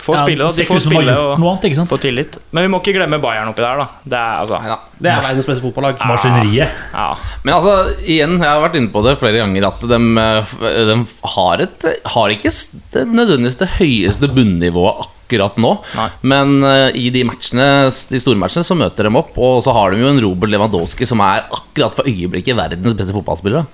[0.02, 0.56] Får Ja, spille, da.
[0.58, 1.92] De får spille og annet, ikke sant?
[1.92, 2.38] få tillit.
[2.56, 3.86] Men vi må ikke glemme Bayern oppi der, da.
[4.04, 4.78] Det er altså Neida.
[4.98, 6.02] Det er verdens beste fotballag.
[6.10, 6.82] Maskineriet.
[6.94, 7.08] Ja.
[7.46, 10.00] Men altså, igjen, jeg har vært inne på det flere ganger at de,
[10.92, 10.98] de
[11.36, 12.54] har, et, har ikke
[12.96, 15.76] det nødvendigvis det høyeste bunnivået akkurat nå.
[15.96, 16.08] Nei.
[16.34, 17.68] Men uh, i de matchene,
[18.12, 21.08] de store matchene så møter de opp, og så har de jo en Robert Lewandowski
[21.08, 23.70] som er akkurat for øyeblikket verdens beste fotballspiller.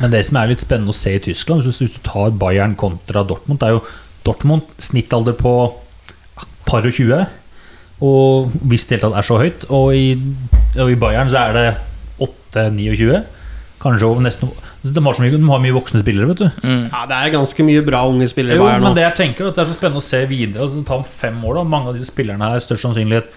[0.00, 2.32] Men det som er litt spennende å se i Tyskland, hvis du, hvis du tar
[2.40, 3.82] Bayern kontra Dortmund, det er jo
[4.26, 5.54] Dortmund snittalder på
[6.68, 7.26] par og 20,
[8.00, 9.66] og hvis det hele tatt er så høyt.
[9.74, 10.08] Og i,
[10.78, 11.68] og i Bayern så er det
[12.54, 13.22] 8-29,
[13.80, 16.46] kanskje over nesten de har, så mye, de har mye voksne spillere, vet du.
[16.64, 18.88] Ja, det er ganske mye bra unge spillere i Bayern nå.
[18.88, 20.64] men det jeg tenker er at det er så spennende å se videre.
[20.64, 23.28] Altså, ta om fem år da Mange av disse spillerne her størst sannsynlighet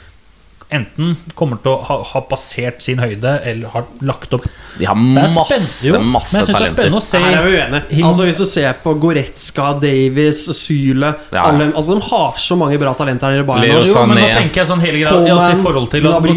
[0.74, 4.46] enten kommer til å ha, ha passert sin høyde eller har lagt opp
[4.80, 6.98] De har masse, spennende, jo, men masse jeg synes det er talenter.
[6.98, 8.04] å se Her er vi uenige.
[8.10, 11.46] Altså Hvis du ser på Goretzka, Davies, Syle Ja.
[11.48, 13.86] alle, altså De har så mange bra talenter her i Bayern.
[13.88, 16.30] Jo, men nå tenker jeg sånn hele greia altså, i forhold til at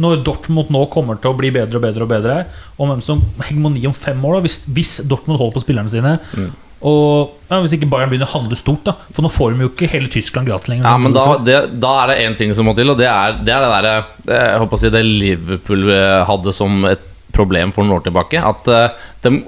[0.00, 2.36] når Dortmund nå kommer til å bli bedre og bedre og bedre,
[2.80, 6.16] om hvem som hegemoni om fem år, da, hvis, hvis Dortmund holder på spillerne sine
[6.32, 6.50] Mm.
[6.80, 9.70] Og ja, Hvis ikke Bayern begynner å handle stort, da for nå får de jo
[9.72, 10.86] ikke hele Tyskland gratis lenger.
[10.88, 13.36] Ja, men da, det, da er det én ting som må til, og det er
[13.42, 17.04] det, er det der, Jeg håper å si det Liverpool eh, hadde som et
[17.36, 18.40] problem for noen år tilbake.
[18.40, 19.42] At eh, de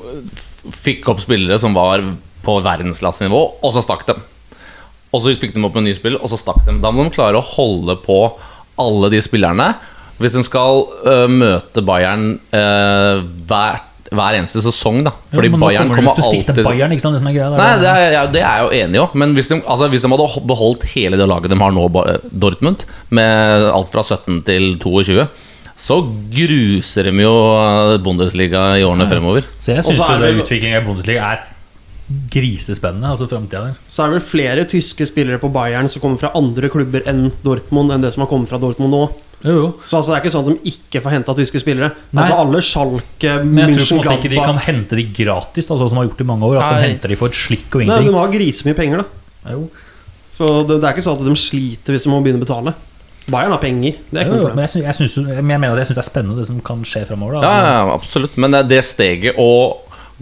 [0.83, 2.05] fikk opp spillere som var
[2.43, 4.21] på verdensklassenivå, og så stakk dem.
[5.13, 6.81] Og så fikk de opp en ny spill, og så stakk dem.
[6.85, 8.19] Da må de klare å holde på
[8.81, 9.73] alle de spillerne.
[10.21, 13.89] Hvis de skal uh, møte Bayern uh, hvert,
[14.19, 15.13] hver eneste sesong, da.
[15.35, 17.19] Fordi ja, Bayern kommer kommer alltid til Bayern, ikke sant?
[17.21, 19.15] Det greia, Nei, det er, ja, det er jeg jo enig i òg.
[19.23, 21.87] Men hvis de, altså, hvis de hadde beholdt hele det laget de har nå,
[22.45, 25.27] Dortmund, med alt fra 17 til 22,
[25.83, 25.97] så
[26.33, 27.33] gruser de jo
[28.05, 29.49] Bundesliga i årene fremover.
[29.59, 30.05] Så jeg syns
[30.45, 31.49] utviklinga i Bundesliga er
[32.33, 33.11] grisespennende.
[33.13, 33.77] Altså fremtida der.
[33.89, 37.31] Så er det vel flere tyske spillere på Bayern som kommer fra andre klubber enn
[37.45, 39.05] Dortmund, enn det som har kommet fra Dortmund nå.
[39.43, 39.69] Jo, jo.
[39.85, 41.89] Så altså, det er ikke sånn at de ikke får henta tyske spillere.
[42.15, 42.23] Nei.
[42.23, 45.67] Altså Alle Schalke, Men jeg tror på en måte ikke de kan hente de gratis,
[45.67, 46.61] sånn som de har gjort i mange år.
[46.63, 48.07] At de henter de for et slikk og ingenting.
[48.07, 49.57] Nei, De har grisemye penger, da.
[49.57, 49.67] Jo.
[50.33, 52.73] Så det, det er ikke sånn at de sliter hvis de må begynne å betale.
[53.31, 53.99] Bayern har penger.
[54.11, 54.57] Det er ikke Jo, noe jo, problem.
[54.59, 56.63] men jeg, synes, jeg, synes, jeg mener det, jeg synes det er spennende det som
[56.67, 57.37] kan skje fremover.
[57.39, 58.39] Ja, Altså, ja, absolutt.
[58.43, 59.51] Men det, det steget å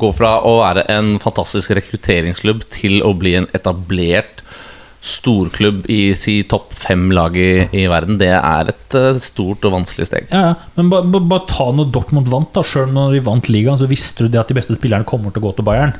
[0.00, 4.40] gå fra å være en fantastisk rekrutteringsklubb til å bli en etablert
[5.00, 9.72] storklubb i si topp fem lag i, i verden, det er et eh, stort og
[9.78, 10.28] vanskelig steg.
[10.28, 10.68] Ja, ja.
[10.76, 13.88] Men bare ba, ba ta når Dortmund vant, da Selv når de vant ligaen, så
[13.90, 15.96] visste du det at de beste spillerne kommer til å gå til Bayern.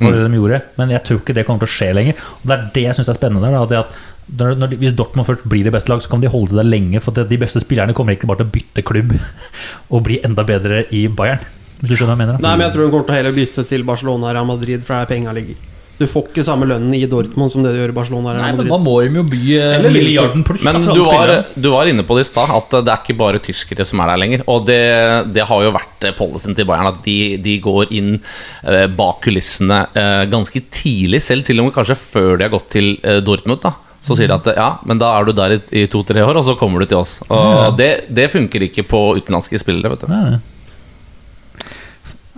[0.00, 2.20] For det de gjorde Men jeg tror ikke det kommer til å skje lenger.
[2.40, 3.50] Og Det er det jeg syns er spennende.
[3.52, 3.98] Da, det at
[4.30, 6.60] når, når de, hvis Dortmund først blir det beste lag, så kan de holde til
[6.62, 7.02] det lenge.
[7.02, 9.16] For det, de beste spillerne kommer ikke bare til å bytte klubb
[9.92, 11.42] og bli enda bedre i Bayern.
[11.80, 12.38] Hvis du skjønner hva jeg mener?
[12.38, 12.44] da?
[12.46, 14.86] Nei, men jeg tror de kommer til å heller bytte til Barcelona og Real Madrid,
[14.86, 15.66] for er der penga ligger.
[16.00, 18.70] Du får ikke samme lønnen i Dortmund som det du gjør i Barcelona Nei, men
[18.70, 20.62] da må de jo by eh, Eller milliarden pluss.
[20.64, 23.42] Men du var, du var inne på det i stad, at det er ikke bare
[23.44, 24.44] tyskere som er der lenger.
[24.48, 24.78] Og det,
[25.36, 29.20] det har jo vært eh, policyen til Bayern at de, de går inn eh, bak
[29.26, 33.20] kulissene eh, ganske tidlig, selv til og med kanskje før de har gått til eh,
[33.26, 33.60] Dortmund.
[33.66, 33.74] da
[34.06, 36.46] Så sier de at ja, men da er du der i, i to-tre år, og
[36.48, 37.18] så kommer du til oss.
[37.28, 37.66] Og Ja.
[37.76, 40.14] det, det funker ikke på utenlandske spillere, vet du.
[40.14, 40.40] Nei, nei.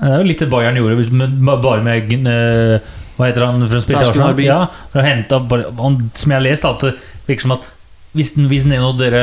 [0.03, 1.15] Det er jo litt det Bayern gjorde, hvis-
[1.63, 2.81] bare med eh,
[3.23, 4.43] Hva heter han Serge Arsenal?
[4.43, 4.59] Ja,
[4.91, 6.95] for å hente han, Som jeg har lest, at det
[7.29, 7.69] virker som at
[8.13, 9.23] hvis, den- hvis en av dere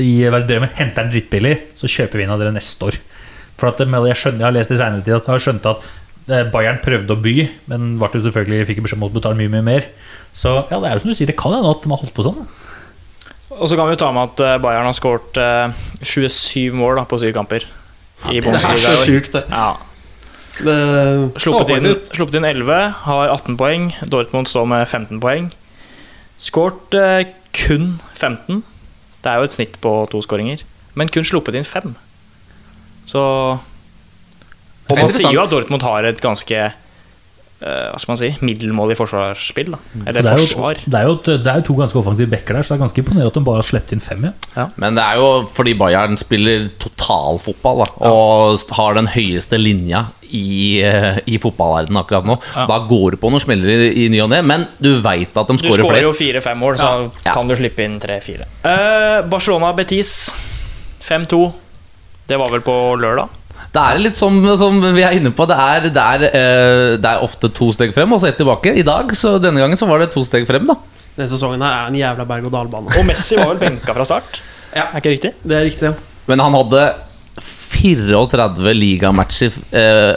[0.00, 2.96] i Werder henter den drittbillig, så kjøper vi en av dere neste år.
[3.58, 5.82] For at, jeg, skjønner, jeg har lest i senere tid at jeg har skjønt at
[6.30, 7.34] eh, Bayern prøvde å by,
[7.68, 9.84] men ble jo selvfølgelig fikk beskjed om å betale mye mye mer.
[10.32, 12.14] Så ja, det er jo som du sier, det kan hende at de har holdt
[12.16, 12.46] på sånn.
[13.58, 15.72] Og så kan vi jo ta med at eh, Bayern har skåret eh,
[16.04, 17.66] 27 mål da, på syv kamper.
[18.32, 19.44] I Det er så sjukt, det.
[19.50, 19.76] Ja.
[20.64, 23.90] Det Sluppet inn, sluppet inn 11, har 18 poeng.
[24.10, 25.50] Dortmund står med 15 poeng.
[26.38, 28.62] Skåret eh, kun 15.
[29.22, 30.62] Det er jo et snitt på to skåringer.
[30.98, 31.96] Men kun sluppet inn fem.
[33.08, 33.22] Så
[34.88, 36.74] Og man sier jo at Dortmund har et ganske eh,
[37.60, 39.72] Hva skal man si middelmådig forsvarsspill.
[39.74, 39.80] Da.
[40.04, 42.66] Eller det, er jo, det, er jo, det er jo to ganske offensive backer der,
[42.66, 44.28] så det er ganske imponerende at de bare har sluppet inn fem.
[44.54, 44.68] Ja.
[44.76, 50.80] Men det er jo fordi Bayern spiller totalfotball da, og har den høyeste linja i,
[50.84, 52.36] eh, i fotballverdenen akkurat nå.
[52.54, 52.66] Ja.
[52.68, 55.48] Da går det på noen smeller i, i ny og ne, men du veit at
[55.48, 55.80] de skårer flere.
[55.80, 56.90] Du skårer jo fire-fem mål, så
[57.24, 57.32] Ja.
[57.32, 58.48] kan du slippe inn tre-fire.
[58.64, 60.34] Uh, Barcelona Betis
[61.04, 61.52] 5-2.
[62.28, 63.28] Det var vel på lørdag?
[63.72, 65.46] Det er litt som, som vi er inne på.
[65.48, 68.74] Det er, det, er, uh, det er ofte to steg frem og så ett tilbake.
[68.76, 70.76] I dag, så denne gangen så var det to steg frem, da.
[71.16, 72.94] Denne sesongen her er en jævla berg-og-dal-bane.
[72.94, 74.40] Og Messi var vel benka fra start?
[74.70, 74.84] Ja.
[74.92, 75.32] Er ikke riktig?
[75.42, 75.96] Det er riktig, ja.
[76.28, 76.82] Men han hadde
[77.78, 80.16] 34 ligamatcher eh,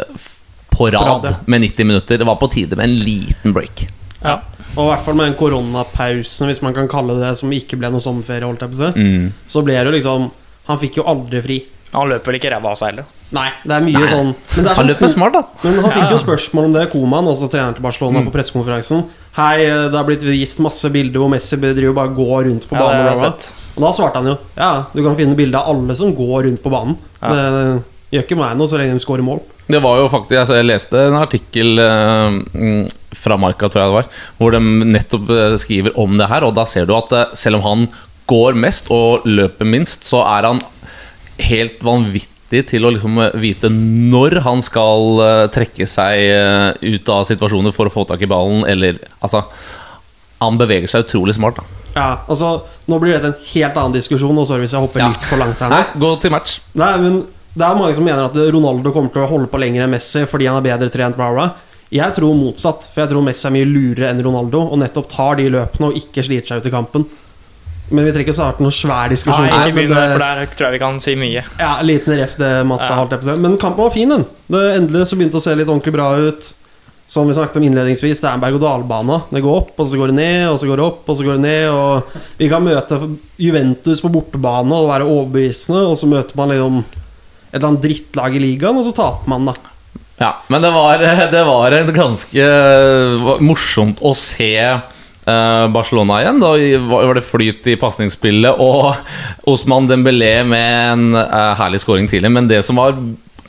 [0.72, 1.36] på rad rad, ja.
[1.46, 2.18] med 90 minutter.
[2.18, 3.86] Det var på tide med en liten break.
[4.24, 4.40] Ja.
[4.72, 7.90] Og i hvert fall med den koronapausen, hvis man kan kalle det som ikke ble
[7.92, 9.32] noe sommerferie, holdt jeg på å si, Mm.
[9.46, 10.30] så ble det jo liksom
[10.68, 11.56] Han fikk jo aldri fri.
[11.92, 13.06] Han løper vel ikke ræva av seg heller.
[13.32, 15.42] Nei, det er mye sånn Men, det er Han sånn løper smart, da.
[15.64, 16.10] men han fikk Ja.
[16.12, 18.26] jo spørsmål om det, Koman, også treneren til Barcelona, Mm.
[18.28, 19.06] på pressekonferansen.
[19.38, 22.82] Hei, det har blitt vist masse bilder hvor Messi driver bare går rundt på Ja,
[22.82, 23.34] banen.
[23.78, 26.62] Og da svarte han jo Ja, du kan finne bilde av alle som går rundt
[26.62, 26.98] på banen.
[27.22, 27.30] Ja.
[28.12, 29.40] Det gjør ikke meg noe så lenge de scorer mål.
[29.72, 33.88] Det var jo faktisk, altså Jeg leste en artikkel eh, mm, fra Marka, tror jeg
[33.88, 34.06] det var,
[34.38, 34.60] hvor de
[34.92, 36.44] nettopp eh, skriver om det her.
[36.44, 37.88] Og da ser du at eh, selv om han
[38.28, 40.60] går mest og løper minst, så er han
[41.40, 42.28] helt vanvittig
[42.68, 47.72] til å liksom eh, vite når han skal eh, trekke seg eh, ut av situasjoner
[47.76, 49.46] for å få tak i ballen, eller Altså,
[50.44, 51.64] han beveger seg utrolig smart, da.
[51.96, 55.08] Ja, altså Nå blir dette en helt annen diskusjon, og sorry hvis jeg hopper Ja.
[55.14, 55.80] litt for langt her nå.
[55.80, 56.60] Nei, gå til match.
[56.76, 57.22] Nei, men
[57.56, 60.24] Det er mange som mener at Ronaldo kommer til å holde på lenger enn Messi
[60.28, 61.16] fordi han er bedre trent.
[61.20, 61.50] Bla bla.
[61.92, 65.36] Jeg tror motsatt, for jeg tror Messi er mye lurere enn Ronaldo og nettopp tar
[65.36, 67.04] de løpene og ikke sliter seg ut i kampen.
[67.92, 69.46] Men vi trenger ikke starte noen svær diskusjon.
[69.48, 71.44] Nei, ikke men begynn med det, det- for der tror jeg vi kan si mye.
[71.60, 72.96] Ja, liten ref det Mats Ja.
[72.96, 73.36] har holdt si.
[73.42, 74.26] Men kampen var fin, den.
[74.50, 76.54] Det, endelig så begynte å se litt ordentlig bra ut.
[77.12, 79.18] Som vi snakket om innledningsvis, det er en berg-og-dal-bane.
[79.34, 81.24] Det går opp, og så går det ned, og så går det opp, og så
[81.28, 81.68] går det ned.
[81.70, 82.04] Og
[82.40, 83.00] vi kan møte
[83.38, 86.78] Juventus på bortebane og være overbevisende, og så møter man liksom
[87.52, 89.54] et eller annet drittlag i ligaen, og så taper man, da.
[90.22, 90.98] Ja, men det var,
[91.36, 92.48] det var en ganske
[93.44, 94.80] morsomt å se eh,
[95.26, 96.40] Barcelona igjen.
[96.42, 96.54] Da
[96.90, 98.96] var det flyt i pasningsspillet, og
[99.52, 102.32] Osman Dembélé med en eh, herlig scoring tidlig.
[102.34, 102.98] Men det som var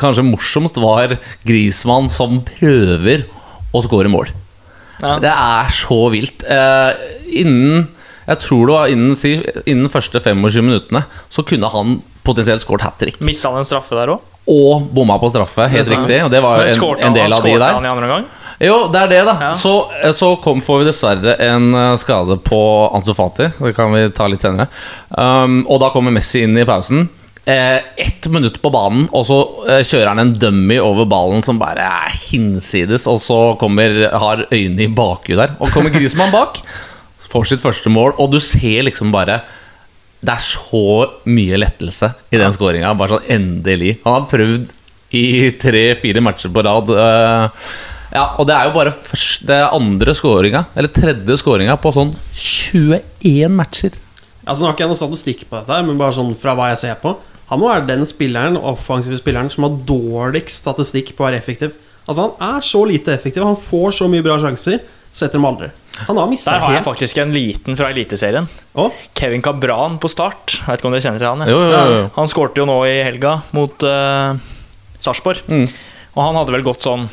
[0.01, 1.17] kanskje morsomst, var
[1.49, 3.27] Grismann som prøver
[3.73, 4.33] å score mål.
[5.03, 5.17] Ja.
[5.23, 6.45] Det er så vilt.
[6.47, 6.93] Eh,
[7.43, 7.89] innen
[8.23, 9.33] Jeg tror det var innen, si,
[9.67, 11.01] innen første 25 minuttene
[11.33, 13.19] så kunne han potensielt skåret hat trick.
[13.27, 14.29] Missa han en straffe der òg?
[14.53, 16.21] Og bomma på straffe, helt riktig.
[16.23, 17.75] Og det var en, en del av de der.
[17.81, 18.31] han i andre omgang?
[18.61, 19.35] Jo, det er det, da.
[19.49, 19.55] Ja.
[19.57, 19.73] Så,
[20.15, 22.61] så kom, får vi dessverre en eh, skade på
[22.93, 23.49] Ansu Fati.
[23.59, 24.69] Det kan vi ta litt senere.
[25.11, 27.09] Um, og da kommer Messi inn i pausen.
[27.45, 31.59] Eh, ett minutt på banen, og så eh, kjører han en dummy over ballen som
[31.59, 33.09] bare er hinsides.
[33.11, 35.57] Og så kommer, har øynene i bakhuet der.
[35.59, 36.63] Og kommer Grismann bak.
[37.33, 39.41] Får sitt første mål, og du ser liksom bare
[40.23, 40.83] det er så
[41.27, 42.93] mye lettelse i den skåringa.
[42.95, 43.97] Bare sånn endelig.
[44.05, 44.69] Han har prøvd
[45.19, 45.25] i
[45.59, 46.93] tre-fire matcher på rad.
[46.95, 47.73] øh,
[48.13, 53.55] ja, og det er jo bare første, andre skåringa, eller tredje skåringa, på sånn 21
[53.57, 53.97] matcher.
[54.43, 56.83] Altså Nå har ikke jeg noe statistikk på dette, men bare sånn fra hva jeg
[56.83, 57.15] ser på.
[57.53, 61.77] Han må være den spilleren offensive spilleren som har dårligst statistikk på å være effektiv.
[62.07, 64.81] Altså Han er så lite effektiv, han får så mye bra sjanser,
[65.13, 65.71] setter dem aldri.
[66.09, 66.85] Han har Der har jeg helt.
[66.89, 68.49] faktisk en liten fra Eliteserien.
[68.75, 68.91] Oh?
[69.15, 70.59] Kevin Cabran på start.
[70.59, 71.49] Jeg vet ikke om dere kjenner til han?
[71.49, 72.11] Jo, jo, jo.
[72.17, 74.33] Han skårte jo nå i helga mot uh,
[74.99, 75.45] Sarpsborg.
[75.49, 75.69] Mm.
[76.17, 77.07] Og han hadde vel gått sånn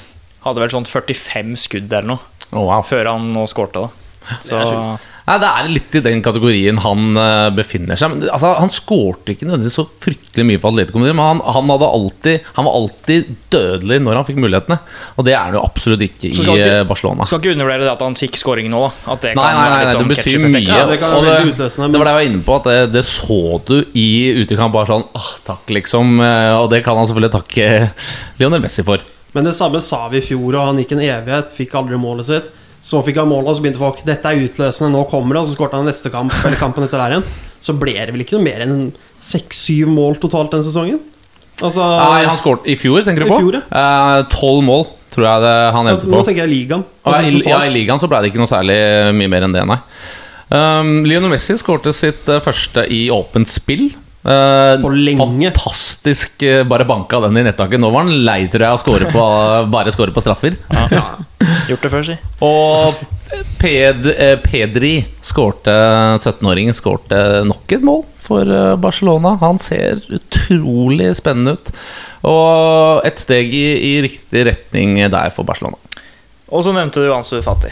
[0.46, 2.20] Hadde vel sånn 45 skudd eller noe
[2.54, 2.84] oh, wow.
[2.88, 3.88] før han nå skårte.
[3.88, 5.00] da Så er.
[5.30, 8.16] Nei, det er litt i den kategorien han uh, befinner seg.
[8.16, 11.90] Men, altså, han skårte ikke nødvendigvis så fryktelig mye for Atletico men han, han, hadde
[12.00, 14.80] alltid, han var alltid dødelig når han fikk mulighetene.
[15.22, 17.28] Og det er han jo absolutt ikke i ikke- øh, Barcelona.
[17.30, 18.82] Skal ikke undervurdere det at han fikk scoring nå.
[18.88, 20.64] da At det Nei, kan nei, være nei, litt det sånn betyr mye.
[20.66, 23.40] Ja, det det, det, det var det jeg var inne på, at det, det så
[23.70, 24.10] du i
[24.42, 24.74] utekamp.
[24.74, 26.18] Bare sånn ah, takk, liksom.
[26.26, 27.70] eh, Og det kan han selvfølgelig takke
[28.42, 29.06] Lionel Messi for.
[29.36, 32.30] Men det samme sa vi i fjor, og han gikk en evighet, fikk aldri målet
[32.30, 32.48] sitt.
[32.90, 35.44] Så fikk han målet, og så begynte folk Dette er utløsende, nå kommer det.
[35.44, 37.28] Og så skåret han neste kamp, eller kampen etter der igjen.
[37.62, 38.78] Så ble det vel ikke noe mer enn
[39.22, 41.02] seks-syv mål totalt den sesongen?
[41.60, 43.40] Altså Nei, han skåret i fjor, tenker du I på?
[43.44, 46.12] fjor, Eh, Tolv mål, tror jeg det han ja, på.
[46.14, 46.86] Nå tenker jeg ligaen.
[47.04, 47.60] Altså, ja, i, ja.
[47.68, 48.78] I ligaen så ble det ikke noe særlig
[49.20, 49.80] mye mer enn det, nei.
[50.50, 53.90] Um, Lionel Messi skårte sitt eh, første i åpent spill.
[54.84, 55.52] På lenge.
[55.52, 57.82] Fantastisk eh, bare banka den i nettaket.
[57.82, 59.24] Nå var han lei, tror jeg, av å score på,
[59.76, 60.60] bare score på straffer.
[60.94, 61.06] Ja,
[61.70, 62.16] Gjort det før, si.
[62.46, 63.02] Og
[63.60, 64.94] Ped, eh, Pedri
[65.26, 65.74] skårte
[66.20, 69.36] 17-åringen skårte nok et mål for eh, Barcelona.
[69.42, 71.74] Han ser utrolig spennende ut.
[72.30, 75.78] Og et steg i, i riktig retning der for Barcelona.
[76.50, 77.72] Og så nevnte du Ansu Fati.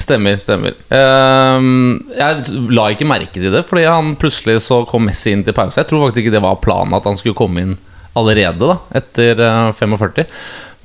[0.00, 0.74] Stemmer, stemmer.
[0.94, 5.56] Ehm, jeg la ikke merke til det, fordi han plutselig så kom Messi inn til
[5.56, 5.78] pause.
[5.80, 7.76] Jeg tror faktisk ikke det var planen at han skulle komme inn
[8.18, 10.24] allerede da, etter eh, 45.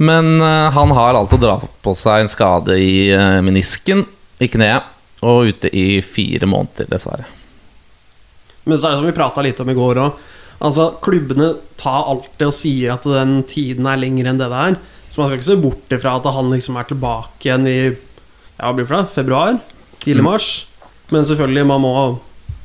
[0.03, 4.03] Men eh, han har altså dratt på seg en skade i eh, menisken,
[4.43, 4.91] i kneet,
[5.25, 7.25] og ute i fire måneder, dessverre.
[8.65, 10.25] Men så er det som vi prata litt om i går òg.
[10.65, 14.77] Altså, klubbene tar alltid og sier at den tiden er lengre enn det det er.
[15.11, 17.79] Så man skal ikke se bort ifra at han liksom er tilbake igjen i
[18.59, 19.11] ja, blir det for det?
[19.15, 19.59] februar?
[20.03, 20.49] Tidlig mars?
[21.13, 21.93] Men selvfølgelig, man må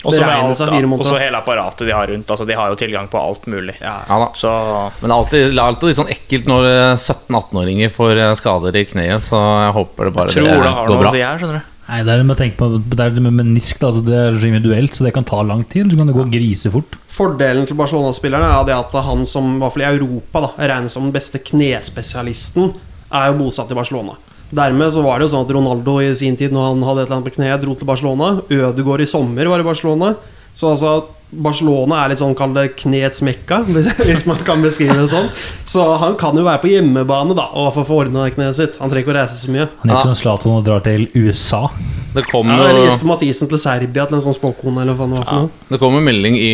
[0.01, 2.31] beregne seg fire og så hele apparatet de har rundt.
[2.33, 3.75] Altså De har jo tilgang på alt mulig.
[3.83, 3.99] Ja.
[4.09, 4.29] Ja da.
[4.39, 4.53] Så
[5.01, 8.81] Men det er alltid, det alltid litt sånn ekkelt når eh, 17-18-åringer får eh, skader
[8.81, 11.13] i kneet, så jeg håper det bare tror det det har går noe bra.
[11.13, 11.67] å si her, skjønner du.
[11.91, 13.89] Nei, det er med å tenke på Det er det med menisk, da.
[13.91, 15.91] Altså det er individuelt, så det kan ta lang tid.
[15.91, 16.97] Så kan det gå grisefort.
[17.11, 20.95] Fordelen til Barcelona-spillerne er det at han som i hvert fall i Europa da, regnes
[20.95, 22.71] som den beste knespesialisten,
[23.11, 24.15] er jo bosatt i Barcelona.
[24.51, 27.07] Dermed så var det jo sånn at Ronaldo i sin tid, når han hadde et
[27.09, 28.41] eller annet på kneet, dro til Barcelona.
[28.51, 30.15] Ødegaard i sommer var i Barcelona.
[30.59, 33.61] Så altså Barcelona er litt sånn kall det knets mekka,
[34.09, 35.29] hvis man kan beskrive det sånn.
[35.71, 38.81] Så han kan jo være på hjemmebane da og få ordna kneet sitt.
[38.83, 39.69] Han trenger ikke å reise så mye.
[39.85, 40.03] Han er Ja.
[40.09, 41.69] som Zlatan og drar til USA.
[42.13, 45.19] Det kom, Ja, jo- Jesper Mathisen til Serbia til en sånn spåkone, eller hva det
[45.21, 45.51] var for noe.
[45.71, 46.53] det kom en melding i,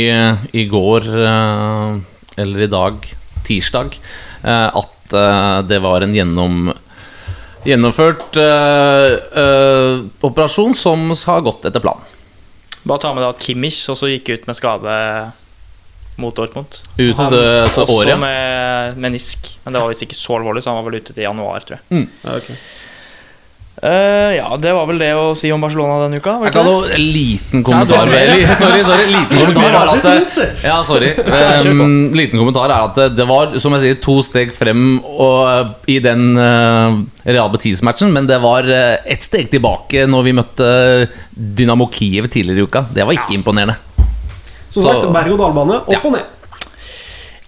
[0.53, 2.01] i går, eh,
[2.45, 3.01] eller i dag,
[3.49, 3.97] tirsdag,
[4.45, 6.75] eh, at eh, det var en gjennom,
[7.67, 12.03] gjennomført eh, eh, operasjon som har gått etter planen.
[12.87, 14.97] Bare ta med det at Kimmich også gikk ut med skade
[16.23, 16.79] mot Dortmund.
[16.97, 18.17] Ut Han- eh, så også år, ja.
[18.17, 21.27] med menisk, men det var visst ikke så alvorlig, så han var vel ute til
[21.27, 22.09] januar, tror jeg.
[22.25, 22.51] Ja, ok.
[23.83, 26.39] Eh, ja, det var vel det å si om Barcelona denne uka.
[26.47, 28.09] Jeg kan ha en liten kommentar.
[28.57, 31.11] sorry, sorry, liten kommentar er at Ja, sorry.
[31.69, 35.99] Um, liten kommentar er at det, var som jeg sier, to steg frem og, i
[36.01, 36.97] den uh,
[37.29, 40.71] Real Betis-matchen, men det var uh, ett steg tilbake når vi møtte
[41.37, 42.87] Dynamo Kiev tidligere i uka.
[42.97, 43.77] Det var ikke imponerende.
[44.71, 45.83] Som sagt, berg-og-dal-bane.
[45.85, 46.01] Opp Ja.
[46.01, 46.33] og ned.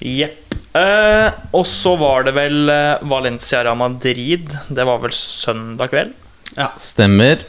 [0.05, 0.48] Jepp.
[0.77, 4.53] Eh, og så var det vel eh, Valencia-Real Madrid.
[4.69, 6.13] Det var vel søndag kveld.
[6.57, 7.45] Ja, Stemmer.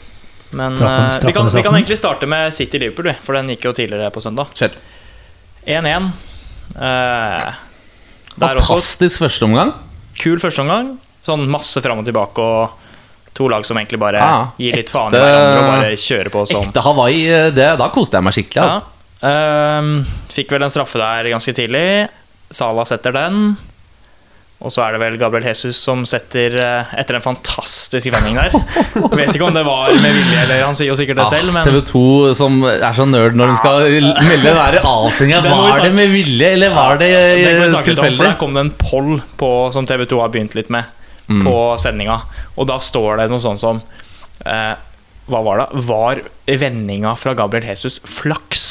[0.51, 3.73] Men Straffen- straffen, vi, kan, vi kan egentlig starte med City-Liverpool, for den gikk jo
[3.77, 4.49] tidligere på søndag.
[5.67, 6.07] 1-1.
[6.73, 7.53] Uh,
[8.39, 9.73] Fantastisk førsteomgang.
[10.19, 10.95] kul førsteomgang.
[11.27, 12.71] Sånn masse fram og tilbake og
[13.37, 16.45] to lag som egentlig bare Ja, gir litt faen i hverandre og bare kjører på
[16.49, 17.21] som Ekte Hawaii.
[17.29, 18.63] eh, Det, da koste jeg meg skikkelig.
[18.65, 18.79] ja.
[18.79, 18.95] Altså.
[19.29, 22.07] Ehm, Fikk vel en straffe der ganske tidlig.
[22.51, 23.57] Salah setter den.
[24.59, 28.49] Og så er det vel Gabriel Jesus som setter eh, etter en fantastisk vending der.
[28.51, 31.31] Jeg vet ikke om det var med vilje, eller han sier jo sikkert det Ah,
[31.31, 32.01] selv, men TV2
[32.35, 35.39] som er så nerd når de skal melde den der avstinga.
[35.47, 38.19] Var det med vilje, eller var det eh, tilfeldig?
[38.25, 40.95] der kom det en poll på, som TV2 har begynt litt med,
[41.29, 41.43] Mm.
[41.45, 42.15] på sendinga.
[42.57, 43.79] Og da står det noe sånt som
[44.49, 44.71] eh,
[45.29, 45.67] Hva var det?
[45.85, 46.21] Var
[46.59, 48.63] vendinga fra Gabriel Jesus flaks?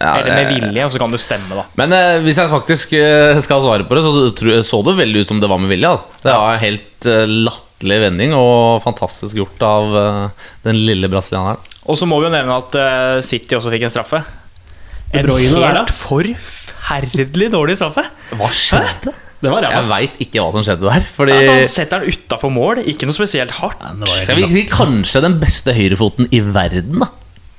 [0.00, 0.84] Ja, eller med vilje?
[0.86, 1.64] Og så kan du stemme, da.
[1.76, 5.24] Men eh, hvis jeg faktisk eh, skal svare på det, så tror- så det veldig
[5.26, 5.90] ut som det var med vilje.
[5.92, 6.22] Altså.
[6.24, 11.60] Det var en helt eh, latterlig vending, og fantastisk gjort av eh, den lille brasilianeren.
[11.90, 14.22] Og så må vi jo nevne at eh, City også fikk en straffe.
[15.12, 18.04] En helt forferdelig dårlig straffe.
[18.38, 19.12] Hva skjedde?
[19.40, 19.76] Det var ræva.
[19.78, 21.06] Jeg veit ikke hva som skjedde der.
[21.16, 23.80] Fordi Altså, han setter den utafor mål, ikke noe spesielt hardt.
[23.96, 27.08] Nei, Skal vi si kanskje den beste høyrefoten i verden, da?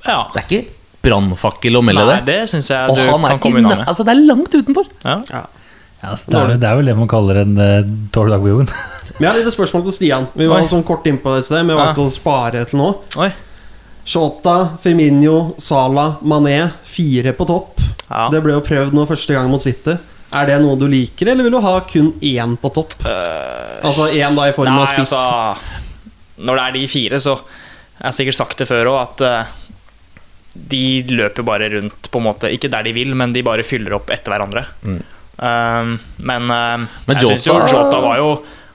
[0.06, 0.20] Ja.
[0.34, 0.62] Det er ikke
[1.02, 2.36] brannfakkel å melde Nei, det.
[2.38, 3.80] det syns jeg Og du han er kan ikke.
[3.90, 4.86] Altså, det er langt utenfor.
[5.02, 5.18] Ja.
[5.30, 5.42] Ja.
[6.02, 8.50] Ja, altså, det, er, det er vel det man kaller en uh, dårlig dag på
[8.50, 8.70] jorden.
[9.20, 10.26] Vi har litt spørsmål til Stian.
[10.34, 10.70] Vi var Oi.
[10.70, 12.88] sånn kort innpå det i sted, men vi valgte å spare til nå.
[13.22, 13.28] Oi.
[14.08, 16.56] Shota, Firmino, Sala, Mané.
[16.88, 17.82] Fire på topp.
[18.08, 18.24] Ja.
[18.32, 19.94] Det ble jo prøvd nå første gang mot City.
[20.32, 22.94] Er det noe du liker, eller vil du ha kun én på topp?
[23.04, 25.12] altså én da i form av spiss.
[25.12, 29.20] altså Når det er de fire, så Jeg har sikkert sagt det før òg, at
[29.22, 29.50] uh,
[30.52, 32.50] de løper bare rundt, på en måte.
[32.50, 34.64] Ikke der de vil, men de bare fyller opp etter hverandre.
[34.82, 34.98] Mm.
[35.38, 38.26] Uh, men uh, Men jeg syns jo Jota var jo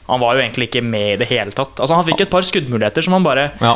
[0.07, 1.77] Han var jo egentlig ikke med i det hele tatt.
[1.77, 3.75] Altså Han fikk et par skuddmuligheter som han bare Ja.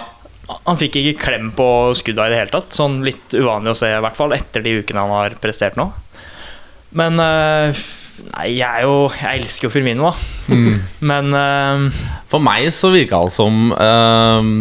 [0.65, 1.65] Han fikk ikke klem på
[1.96, 2.74] skudda i det hele tatt.
[2.76, 5.86] Sånn litt uvanlig å se, i hvert fall etter de ukene han har prestert nå.
[6.97, 7.82] Men eh,
[8.32, 10.56] Nei, jeg jo Jeg elsker jo Firmino, da.
[11.12, 14.54] Men eh, For meg så virka det som ehm,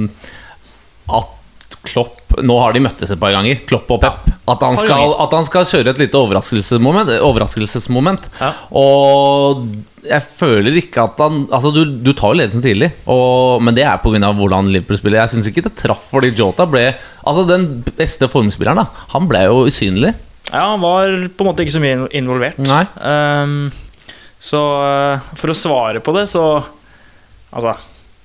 [1.10, 1.36] at
[1.86, 4.26] Klopp Nå har de møttes et par ganger, Klopp og Pep.
[4.50, 7.10] At, han skal, at han skal kjøre et lite overraskelsesmoment.
[7.26, 8.28] overraskelsesmoment.
[8.38, 8.50] Ja.
[8.78, 9.64] Og
[10.06, 13.82] jeg føler ikke at han Altså, du, du tar jo ledelsen tidlig, og, men det
[13.88, 14.30] er pga.
[14.36, 15.22] hvordan Liverpool spiller.
[15.24, 16.86] Jeg syns ikke det traff fordi Jota ble
[17.24, 17.66] Altså, den
[17.98, 19.06] beste formspilleren, da.
[19.16, 20.14] Han ble jo usynlig.
[20.50, 22.58] Ja, han var på en måte ikke så mye involvert.
[22.64, 22.82] Nei.
[23.04, 23.70] Um,
[24.40, 26.44] så eh, for å svare på det, så
[27.50, 27.72] Altså,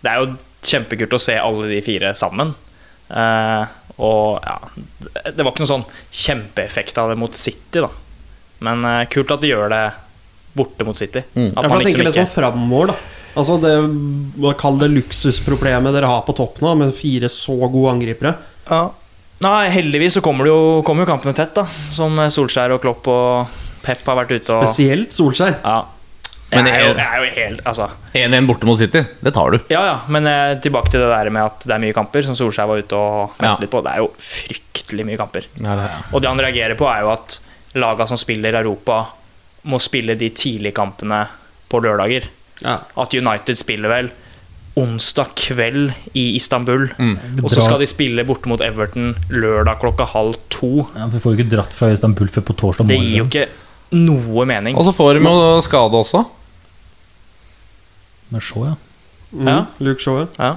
[0.05, 0.35] det er jo
[0.65, 2.51] kjempekult å se alle de fire sammen.
[3.09, 3.65] Uh,
[4.01, 4.55] og ja
[5.31, 7.89] Det var ikke noe sånn kjempeeffekt av det mot City, da.
[8.65, 9.83] Men uh, kult at de gjør det
[10.55, 11.25] borte mot City.
[11.33, 11.49] Mm.
[11.51, 12.97] At Ja, man jeg liksom tenker litt sånn framover, da.
[13.35, 13.73] Altså det,
[14.61, 18.37] Kall det luksusproblemet dere har på topp nå, med fire så gode angripere.
[19.43, 21.65] Nei, heldigvis så kommer, det jo, kommer jo kampene tett, da.
[21.93, 23.51] Som Solskjær og Klopp og
[23.83, 25.57] Pep har vært ute og Spesielt Solskjær.
[25.61, 25.81] Ja.
[26.53, 29.31] Men jeg, er jo, det jeg er jo helt Altså 1-1 borte mot City, det
[29.35, 29.57] tar du.
[29.73, 32.37] Ja, ja, men eh, tilbake til det der med at det er mye kamper, som
[32.37, 33.55] Solskjær var ute og mente Ja.
[33.65, 33.81] litt på.
[33.83, 35.47] Det er jo fryktelig mye kamper.
[35.59, 37.39] Ja, det, Og det han reagerer på, er jo at
[37.75, 39.01] laga som spiller Europa,
[39.67, 41.23] må spille de tidlige kampene
[41.67, 42.29] på lørdager.
[42.61, 42.77] Ja.
[42.95, 44.11] At United spiller vel
[44.75, 46.89] onsdag kveld i Istanbul.
[46.99, 47.13] Mm.
[47.43, 50.87] Og så skal de spille borte mot Everton lørdag klokka halv to.
[50.95, 53.45] ja, Vi får jo ikke dratt fra Istanbul før på torsdag Det gir jo ikke
[53.95, 54.75] noe mening.
[54.75, 56.25] Og så får de jo skade også.
[58.33, 58.75] Med Shaw, ja.
[59.31, 59.57] Mm, Ja.
[59.79, 60.27] Luke Shaw, ja.
[60.39, 60.53] Ja.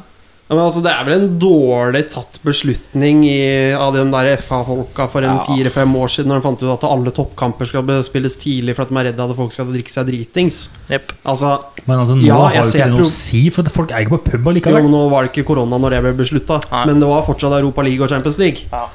[0.48, 5.04] Ja, men altså, det er vel en dårlig tatt beslutning i, av de der FA-folka
[5.12, 5.44] for en Ja.
[5.44, 8.88] fire-fem år siden, når de fant ut at alle toppkamper skal spilles tidlig for at
[8.88, 10.70] de er redde at folk skal drikke seg dritings.
[10.88, 11.12] Yep.
[11.26, 13.72] Altså, Men altså, nå Ja, har jeg jo ikke det noe å si, for at
[13.76, 14.82] folk er ikke på pub jo, allikevel.
[14.88, 17.82] men nå var det ikke korona når det ble beslutta, men det var fortsatt Europa
[17.82, 18.64] League og Champions League.
[18.72, 18.86] Ja.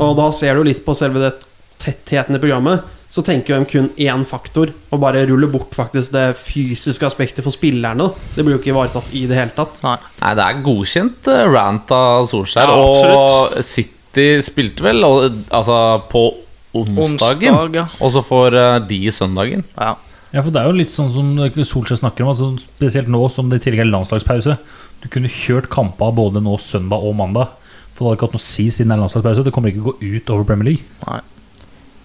[0.00, 1.34] Og da ser du litt på selve det
[1.78, 2.80] tettheten i programmet.
[3.12, 7.52] Så tenker de kun én faktor, og bare ruller bort faktisk det fysiske aspektet for
[7.52, 8.06] spillerne.
[8.32, 9.82] Det blir jo ikke ivaretatt i det hele tatt.
[9.84, 9.98] Nei.
[10.22, 12.72] Nei, det er godkjent eh, rant av Solskjær.
[12.72, 15.76] Ja, og City spilte vel og, altså,
[16.08, 16.24] på
[16.72, 17.84] onsdagen, Onsdag, ja.
[18.00, 19.66] og så får eh, de søndagen.
[19.76, 19.92] ja.
[20.32, 23.50] Ja, for det er jo litt sånn som Solskjær snakker om, altså, spesielt nå som
[23.52, 24.54] det i tillegg er landslagspause.
[25.02, 27.52] Du kunne kjørt kamper både nå søndag og mandag.
[27.92, 29.44] For det hadde ikke hatt noe å si siden det er landslagspause.
[29.44, 31.20] Det kommer ikke å gå ut over Premier League.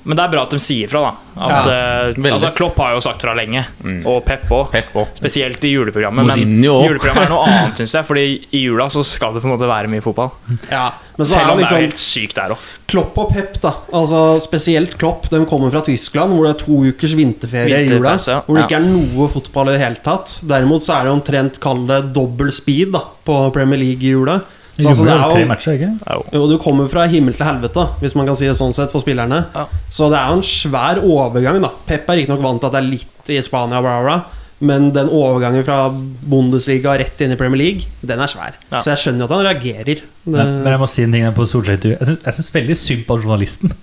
[0.08, 1.14] Men det er bra at de sier fra, da.
[1.38, 4.00] At, ja, altså, Klopp har jo sagt fra lenge, Mm.
[4.10, 4.72] og Pep òg.
[5.20, 6.26] Spesielt i juleprogrammet.
[6.26, 6.88] Men Mourinho også.
[6.88, 8.08] juleprogrammet er noe annet, syns jeg.
[8.08, 8.24] Fordi
[8.58, 10.32] i jula så skal det på en måte være mye fotball.
[10.72, 10.88] Ja,
[11.18, 12.66] men så Selv er om det er liksom helt sykt der òg.
[12.88, 13.74] Klopp og Pep, da.
[13.94, 15.30] Altså Spesielt Klopp.
[15.30, 18.16] De kommer fra Tyskland, hvor det er to ukers vinterferie i jula.
[18.18, 18.42] Ja.
[18.48, 20.40] Hvor det ikke er noe fotball i det hele tatt.
[20.48, 24.40] Derimot så er det omtrent kall det dobbel speed da på Premier League i jula.
[24.78, 26.18] Så altså, det gjorde jo tre er jo matcher, ikke?
[26.38, 29.02] jo, Du kommer fra himmel til helvete, hvis man kan si det sånn sett, for
[29.02, 29.40] spillerne.
[29.56, 29.64] Ja.
[29.90, 31.72] Så det er jo en svær overgang, da.
[31.88, 34.18] Pep er riktignok vant til at det er litt i Spania, bla, bla.
[34.60, 38.56] Men den overgangen fra Bundesliga rett inn i Premier League, den er svær.
[38.72, 38.82] Ja.
[38.82, 40.02] Så jeg skjønner jo at han reagerer.
[40.02, 42.22] Det, Men, men jeg må si en ting på Solskjær-intervjuet.
[42.26, 43.74] Jeg syns- veldig synd på journalisten.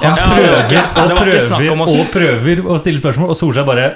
[0.00, 1.02] Han Ja, prøver ja, ja.
[1.04, 3.90] og prøver og prøver å stille spørsmål, og Solskjær bare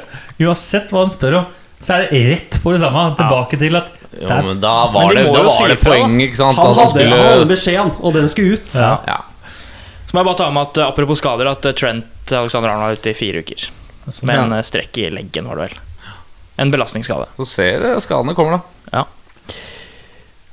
[0.44, 1.46] Uansett hva han spør om,
[1.84, 3.04] så er det rett på det samme.
[3.18, 6.38] Tilbake til at Jo, men da Men var de det, da var det poeng, ikke
[6.38, 6.56] sant?
[6.56, 8.74] han, hadde, han hadde skulle beskjeden, og den skulle ut.
[8.78, 8.92] ja.
[9.10, 9.20] ja.
[10.06, 12.94] Så må jeg bare ta med at eh, apropos skader, at eh, Trent Alexander Arnold
[12.94, 13.64] er ute i fire uker.
[14.22, 15.80] Med en eh, strekk i leggen, var det vel.
[16.62, 17.26] En belastningsskade.
[17.40, 18.60] Så ser skadene kommer,
[18.92, 19.02] da.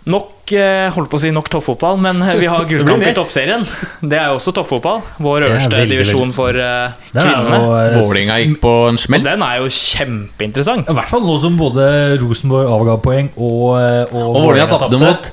[0.10, 3.62] Nok eh, holdt på å si nok toppfotball, men eh, vi har gullkamp i toppserien.
[4.02, 5.04] Det er jo også toppfotball.
[5.22, 7.60] Vår er øverste veldig, divisjon for uh, kvinnene.
[8.00, 9.22] Vålinga gikk på en Og smell.
[9.28, 10.90] den er jo kjempeinteressant.
[10.90, 11.86] I hvert fall nå som både
[12.24, 15.32] Rosenborg avga poeng og Og, Og Vålinga tapte mot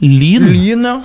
[0.00, 0.48] Lyn.
[0.52, 0.96] Lyn, ja.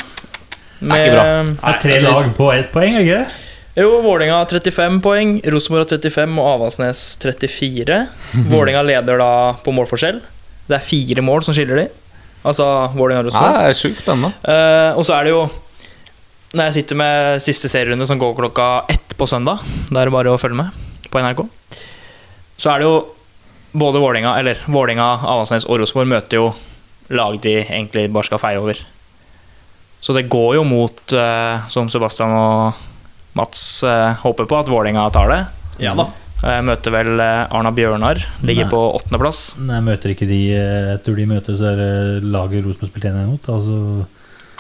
[0.82, 1.30] er ikke bra.
[1.52, 3.48] Det er tre lag på ett poeng, er ikke det?
[3.82, 8.00] Jo, Vålinga har 35 poeng, Rosenborg har 35 og Avaldsnes 34.
[8.52, 9.34] Vålinga leder da
[9.64, 10.20] på målforskjell.
[10.68, 11.86] Det er fire mål som skiller de.
[12.42, 14.34] Altså og Ja, det er sjukt spennende.
[14.42, 15.44] Uh, og så er det jo
[16.52, 19.62] Når jeg sitter med siste serierunde som går klokka ett på søndag,
[19.92, 21.46] da er det bare å følge med på NRK,
[22.60, 22.96] så er det jo
[23.72, 26.50] både Vålinga, eller Vålinga, Avaldsnes og Rosenborg møter jo
[27.12, 28.80] lag de egentlig bare skal feie over.
[30.02, 32.82] Så det går jo mot, uh, som Sebastian og
[33.38, 35.42] Mats uh, håper på, at Vålinga tar det.
[35.84, 36.10] Ja da.
[36.42, 38.72] Jeg møter vel eh, Arna Bjørnar, ligger Nei.
[38.72, 39.42] på åttendeplass.
[39.62, 41.92] Nei, jeg møter ikke de Etter Jeg tror de møter så er det
[42.34, 43.50] laget Rosenborg spilte 1 mot.
[43.56, 43.78] Altså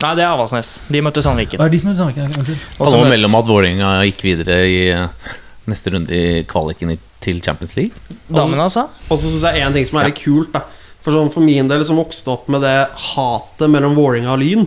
[0.01, 0.75] Nei, det er Avaldsnes.
[0.89, 1.61] De møtte Sandviken.
[1.61, 2.35] Er de som møter Sandviken?
[2.41, 2.67] Unnskyld.
[2.81, 5.33] Og så mellom at Vålerenga gikk videre i eh,
[5.69, 7.97] neste runde i kvaliken til Champions League.
[8.29, 8.87] damene, altså.
[9.09, 10.53] Og så syns jeg en ting som er litt kult.
[10.53, 10.63] da
[11.01, 12.77] For sånn for min del som vokste opp med det
[13.13, 14.65] hatet mellom Vålerenga og Lyn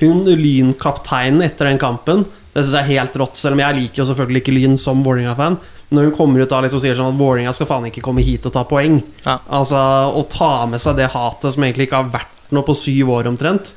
[0.00, 3.36] Hun Lyn-kapteinen etter den kampen, det syns jeg er helt rått.
[3.40, 5.60] Selv om jeg liker jo selvfølgelig ikke Lyn som Vålinga-fan.
[5.92, 8.46] Når hun kommer ut da liksom sier sånn at Vålinga skal faen ikke komme hit
[8.48, 9.00] og ta poeng.
[9.26, 9.38] Ja.
[9.52, 9.78] Altså
[10.16, 13.28] Å ta med seg det hatet som egentlig ikke har vært noe på syv år
[13.30, 13.72] omtrent,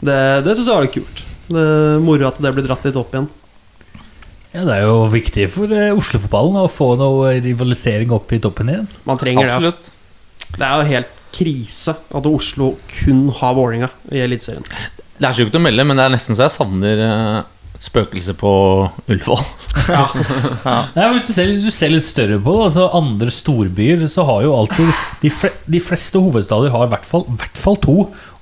[0.00, 0.16] det,
[0.46, 1.22] det syns jeg var litt kult.
[1.50, 3.28] Det er Moro at det blir dratt litt opp igjen.
[4.50, 8.70] Ja, Det er jo viktig for eh, Oslo-fotballen å få noe rivalisering opp i toppen
[8.72, 8.88] igjen.
[9.06, 9.58] Man trenger det.
[9.60, 9.92] Altså.
[10.56, 14.66] Det er jo helt krise at Oslo kun har Vålinga i Eliteserien.
[15.20, 17.40] Det er sjukt å melde, men det er nesten så jeg savner uh,
[17.80, 18.50] spøkelset på
[19.08, 19.44] Ullevål.
[20.96, 24.42] Nei, men hvis, hvis du ser litt større på det, altså andre storbyer, så har
[24.44, 24.90] jo alltid
[25.22, 27.96] De, fle, de fleste hovedstader har i hvert fall, hvert fall to,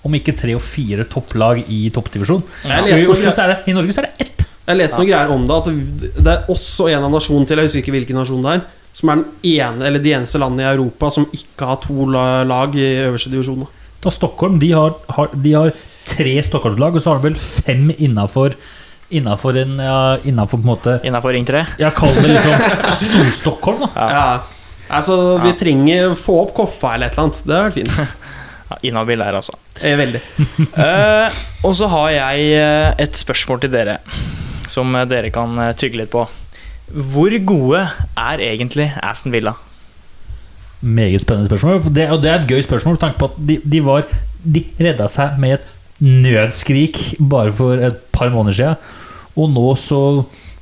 [0.07, 2.43] om ikke tre og fire topplag i toppdivisjon.
[2.67, 2.83] Ja.
[2.83, 4.45] I, det, I Norge så er det ett.
[4.69, 7.71] Jeg leste noen greier om det, at det er også en av nasjonene til, jeg
[7.71, 8.65] husker ikke hvilken nasjon det er,
[8.99, 12.75] som er den ene, eller de eneste landene i Europa som ikke har to lag
[12.77, 13.63] i øverste divisjon.
[13.63, 13.87] da.
[14.05, 15.73] Da Stockholm de har, har, de har
[16.09, 18.59] tre Stockholmslag, og så har de vel fem innafor
[19.09, 21.65] Innafor en ja, Innenfor på en måte Innafor Ring 3.
[21.81, 22.65] Jeg kaller det liksom
[23.01, 23.91] Stor-Stockholm, da.
[23.97, 24.09] Ja.
[24.13, 24.65] Ja.
[24.89, 27.41] Altså, vi trenger få opp Koffa eller et eller annet.
[27.45, 28.17] Det hadde vært fint.
[28.69, 29.55] Ja, Inhabil der, altså.
[29.81, 30.21] Eh, veldig.
[30.77, 33.95] uh, og så har jeg eh, et spørsmål til dere,
[34.69, 36.27] som eh, dere kan tygge litt på.
[36.93, 37.81] Hvor gode
[38.13, 39.55] er egentlig Aston Villa?
[40.81, 41.95] meget spennende spørsmål.
[41.95, 44.05] Det, og det er et gøy spørsmål med tanke på at de, de var
[44.45, 45.65] De redda seg med et
[46.05, 48.93] nødskrik bare for et par måneder siden.
[49.39, 50.03] Og nå så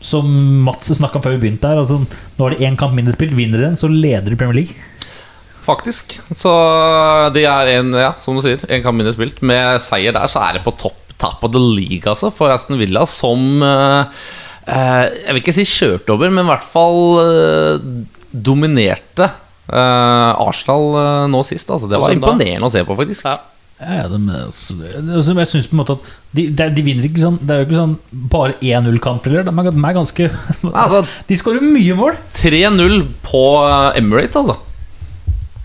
[0.07, 0.29] Som
[0.63, 1.97] Mats snakka om før vi begynte her, altså,
[2.37, 3.33] nå er det én kamp mindre spilt.
[3.35, 4.77] Vinner den, så leder de Premier League.
[5.67, 6.19] Faktisk.
[6.37, 6.53] Så
[7.35, 9.41] de er en, ja, som du sier, én kamp mindre spilt.
[9.43, 12.79] Med seier der så er det på topp top of the league, altså, for Aston
[12.79, 14.23] Villa, som eh,
[14.69, 17.87] eh, Jeg vil ikke si kjørte over, men i hvert fall eh,
[18.31, 21.73] dominerte eh, Arsenal eh, nå sist.
[21.73, 21.89] Altså.
[21.91, 23.31] Det var imponerende å se på, faktisk.
[23.31, 23.39] Ja.
[23.77, 27.35] Ja, de, altså, jeg synes på en måte at de, de, de vinner ikke sånn
[27.45, 27.97] Det er jo ikke sånn
[28.33, 29.35] bare 1-0-kamper.
[29.45, 30.29] De, de er ganske
[30.71, 32.17] Altså, De skårer mye mål.
[32.39, 32.97] 3-0
[33.27, 34.57] på eh, Emirates, altså.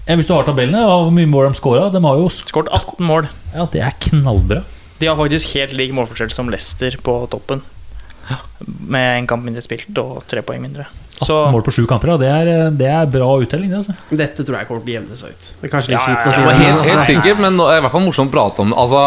[0.09, 2.71] Ja, hvis du har tabellene, og hvor mye mål de skåra De har jo Skåret
[2.73, 3.29] 18 mål.
[3.53, 4.65] Ja, det er knallbra.
[4.99, 7.63] De har faktisk helt lik målforskjell som Leicester på toppen.
[8.91, 10.87] Med en kamp mindre spilt og tre poeng mindre.
[11.21, 13.69] Så 18 mål på sju kamper, ja, det, er, det er bra uttelling.
[13.77, 13.93] Altså.
[14.09, 15.49] Dette tror jeg kommer til å jevne seg ut.
[15.61, 16.41] Det er kanskje litt Ja, kjipt å si.
[16.41, 18.71] ja, Det helt, helt altså, sikkert, men nå i hvert fall morsomt å prate om
[18.73, 18.79] det.
[18.81, 19.03] Altså,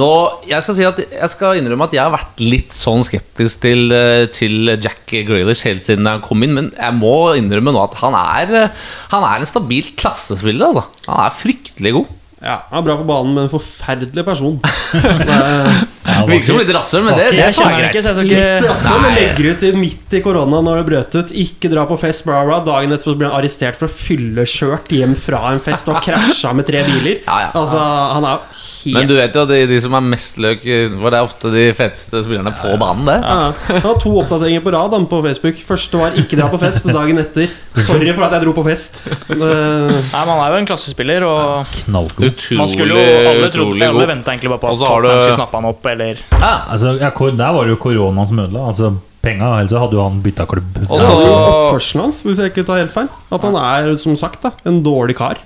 [0.00, 0.08] nå,
[0.48, 3.84] jeg skal si at Jeg skal innrømme at jeg har vært litt sånn skeptisk til,
[3.94, 7.98] eh, til Jack Grealish helt siden han kom inn, men jeg må innrømme nå at
[8.00, 10.72] han er eh, Han er en stabil klassespiller.
[10.72, 10.88] Altså.
[11.06, 12.14] Han er fryktelig god.
[12.38, 14.60] Ja, han er bra på banen, men en forferdelig person.
[14.94, 18.64] Er Ja, Virker som litt rasshøl, men det, det er være ikke, så jeg Litt
[18.64, 21.32] rasshøl, men legger ut i, midt i korona når det brøt ut.
[21.44, 22.60] Ikke dra på fest, bla, bla.
[22.64, 26.68] Dagen etterpå blir han arrestert for å fyllekjørt hjem fra en fest og krasja med
[26.70, 27.20] tre biler.
[27.26, 27.50] Ja, ja.
[27.58, 27.82] Altså,
[28.14, 31.18] han er helt Men du vet jo, de, de som er mest løk For det
[31.18, 33.16] er ofte de feteste spillerne på banen, det.
[33.22, 33.52] ja.
[33.74, 35.56] Jeg har to oppdateringer på rad på Facebook.
[35.68, 36.86] Første var 'ikke dra på fest'.
[36.92, 39.00] Dagen etter 'sorry for at jeg dro på fest'.
[39.28, 42.20] Det, Nei, Man er jo en klassespiller, og Knallgod.
[42.58, 44.86] man skulle Utrolig, jo Alle, trodde, utrolig alle venta egentlig bare på Og at så
[44.86, 46.54] har Tottenham du- skulle snappe han opp, eller Ja.
[46.72, 48.66] Altså, ja, der var det jo koronaen som ødela.
[48.68, 50.76] Altså, penga, ellers hadde jo han bytta klubb.
[50.90, 53.08] Og så- Oppførselen hans, hvis jeg ikke tar helt feil.
[53.32, 55.36] At han er, som sagt, da, en dårlig kar.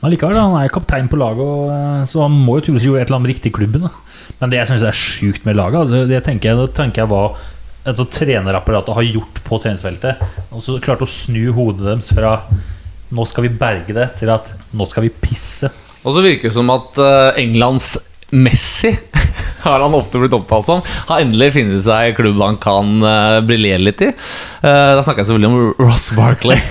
[0.00, 3.10] Men likevel, han er kaptein på laget, eh, så han må jo tydeligvis gjøre et
[3.10, 3.84] eller annet riktig i klubben.
[3.84, 3.90] Da.
[4.40, 7.12] Men det jeg syns er sjukt med laget, altså, det tenker jeg, det tenker jeg
[7.12, 7.24] hva
[7.84, 10.24] altså, trenerapparatet har gjort på treningsfeltet.
[10.50, 12.38] Og så klarte å snu hodet deres fra
[13.10, 15.70] 'nå skal vi berge det' til at 'nå skal vi pisse'.
[16.04, 17.98] Og så virker det som at eh, Englands
[18.30, 18.94] Messi
[19.66, 20.82] har han ofte blitt opptalt som.
[21.08, 24.10] Har endelig funnet seg klubb han kan uh, briljere litt i.
[24.62, 26.58] Uh, da snakker jeg selvfølgelig om Ross Barkley.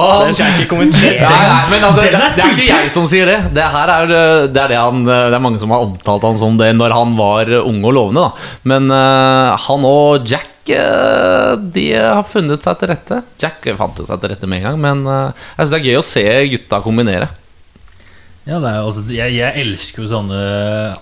[0.00, 1.24] Og Det skal jeg ikke kommentere.
[1.24, 3.38] Nei, nei, men altså, det, det er ikke jeg som sier det.
[3.56, 6.38] Det, her er, eh, det, er det, han, det er mange som har omtalt han
[6.40, 8.28] som det når han var ung og lovende.
[8.28, 8.30] Da.
[8.70, 13.16] Men uh, han og Jack De har funnet seg til rette.
[13.42, 16.06] Jack fant seg til rette med en gang, men jeg synes det er gøy å
[16.06, 17.26] se gutta kombinere.
[18.46, 20.38] Ja, det er, altså, jeg, jeg elsker jo sånne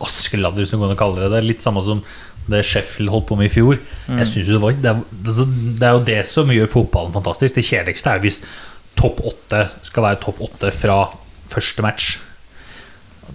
[0.05, 1.31] askeladder, som man kan kalle det.
[1.33, 2.03] Det er litt samme som
[2.49, 3.77] det Sheffield holdt på med i fjor.
[4.09, 5.45] Jeg synes jo det, var, det, er, altså,
[5.79, 7.59] det er jo det som gjør fotballen fantastisk.
[7.59, 8.41] Det kjedeligste er hvis
[8.99, 10.99] topp åtte skal være topp åtte fra
[11.53, 12.17] første match.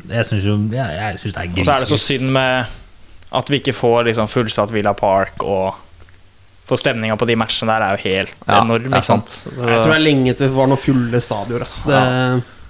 [0.10, 2.80] Jeg syns jo jeg, jeg synes det er Og så er det så synd med
[3.34, 5.78] at vi ikke får liksom fullsatt Villa Park og
[6.70, 8.88] For stemninga på de matchene der er jo helt Ja, enorm.
[8.94, 9.36] Ikke sant?
[9.52, 11.74] Jeg tror det er lenge til vi får noen fulle stadioner.
[11.90, 12.04] Det,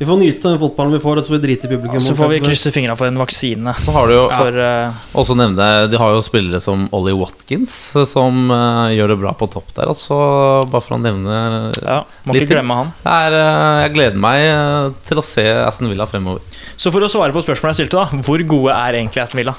[0.03, 2.01] vi får nyte den fotballen vi får, og så får vi drite i publikum.
[2.01, 3.75] Så får vi krysse fingra for en vaksine.
[3.85, 7.75] Så har du jo For eh, også nevne De har jo spillere som Ollie Watkins,
[8.09, 9.91] som uh, gjør det bra på topp der.
[9.93, 10.17] Altså,
[10.73, 11.37] bare for å nevne
[11.77, 12.91] ja, Må Litt ikke glemme han.
[13.05, 16.41] er, uh, Jeg gleder meg uh, til å se Aston Villa fremover.
[16.75, 18.25] Så for å svare på spørsmålet jeg stilte, da.
[18.25, 19.55] Hvor gode er egentlig Aston Villa?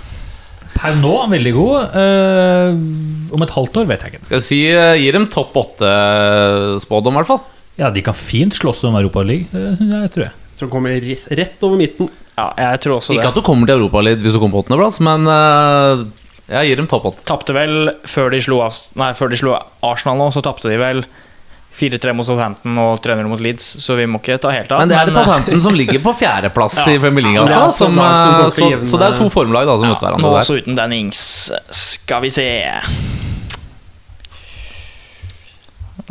[0.85, 1.95] Per nå veldig god.
[1.97, 4.27] Uh, om et halvt år vet jeg ikke.
[4.29, 7.41] Skal jeg si uh, Gi dem topp åtte-spådom, i hvert fall.
[7.81, 10.35] Ja, De kan fint slåss om Europaligaen, uh, tror jeg.
[10.61, 12.11] Som kommer rett, rett over midten.
[12.37, 13.33] Ja, jeg tror også Ikke det.
[13.33, 16.05] at du kommer til Europa litt hvis du kommer på åttendeplass, men uh,
[16.51, 17.25] jeg gir dem topp åtte.
[17.27, 19.55] Tapte vel før de slo, As- nei, før de slo
[19.87, 21.05] Arsenal nå, så tapte de vel
[21.75, 24.79] 4-3 mot Southampton og 3-0 mot Leeds, så vi må ikke ta helt av.
[24.85, 26.93] Men det er det eh, Southampton som ligger på fjerdeplass Ja.
[26.95, 27.41] i Premier League.
[27.41, 29.89] Ja, det Altså, som, som eh, så, jevne- så det er to formlag da, som
[29.91, 30.45] møter ja, hverandre nå der.
[30.45, 31.25] også uten Danny Ings.
[31.75, 32.47] Skal vi se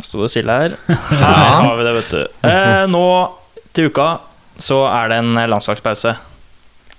[0.04, 0.74] sto det stille her.
[1.08, 2.22] Her har vi det, vet du.
[2.48, 3.04] Eh, nå
[3.74, 4.08] til uka
[4.60, 6.12] så er det en landslagspause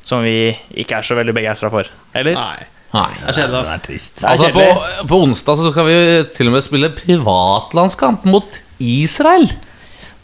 [0.05, 0.51] som vi
[0.81, 1.87] ikke er så veldig begeistra for.
[2.17, 2.35] Eller?
[2.37, 2.65] Nei,
[2.95, 3.11] Nei.
[3.19, 3.61] det er kjedelig.
[3.67, 4.15] Det er trist.
[4.21, 5.99] Det er Altså, på, på onsdag så skal vi
[6.37, 9.47] til og med spille privatlandskamp mot Israel.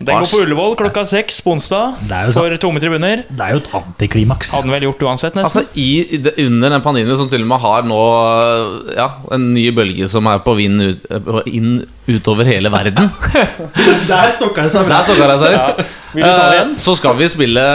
[0.01, 1.99] Den går på Ullevål klokka seks på onsdag
[2.33, 3.19] for tomme tribuner.
[3.29, 4.49] Det er jo et antiklimaks.
[4.55, 5.61] Hadde den vel gjort uansett, nesten.
[5.61, 7.99] Altså, i det- Under den pandemien som til og med har nå
[8.97, 9.05] ja,
[9.37, 11.05] en ny bølge som er på vind ut,
[11.45, 13.11] inn utover hele verden.
[14.09, 15.03] Der stokka det seg bra.
[15.03, 15.85] Der stokka det seg.
[16.15, 16.73] Vil du ta det igjen?
[16.73, 17.67] Eh, Så skal vi spille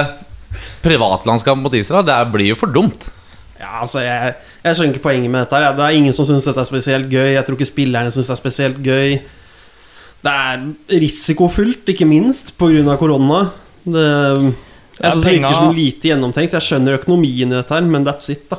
[0.82, 2.02] privatlandskamp mot Israel.
[2.10, 3.06] Det blir jo for dumt.
[3.60, 4.34] Ja, altså, jeg,
[4.66, 5.56] jeg skjønner ikke poenget med dette.
[5.62, 5.72] her.
[5.78, 7.32] Det er ingen som syns dette er spesielt gøy.
[7.34, 9.16] Jeg tror ikke spillerne syns det er spesielt gøy.
[10.26, 10.62] Det er
[11.02, 12.96] risikofullt, ikke minst pga.
[12.98, 13.50] korona.
[13.84, 14.54] Det, jeg
[15.04, 16.52] Ja, synes det virker som lite gjennomtenkt.
[16.56, 18.58] Jeg skjønner økonomien i dette, her men that's it, da.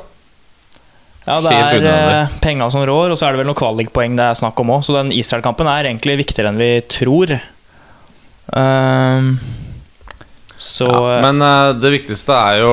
[1.28, 4.30] Ja, det er eh, penga som rår, og så er det vel noen kvalikpoeng det
[4.30, 4.84] er snakk om òg.
[4.86, 7.34] Så den Israel-kampen er egentlig viktigere enn vi tror.
[8.48, 9.34] Um,
[10.56, 12.72] så ja, Men eh, det viktigste er jo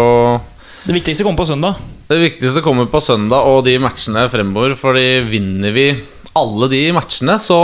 [0.86, 1.82] det viktigste kommer på søndag.
[2.06, 4.76] Det viktigste kommer på søndag og de matchene fremover.
[4.78, 5.88] Fordi vinner vi
[6.36, 7.60] alle de matchene, så,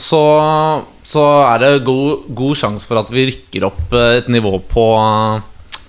[0.00, 0.22] så,
[1.06, 4.86] så er det god, god sjanse for at vi rykker opp eh, et nivå på,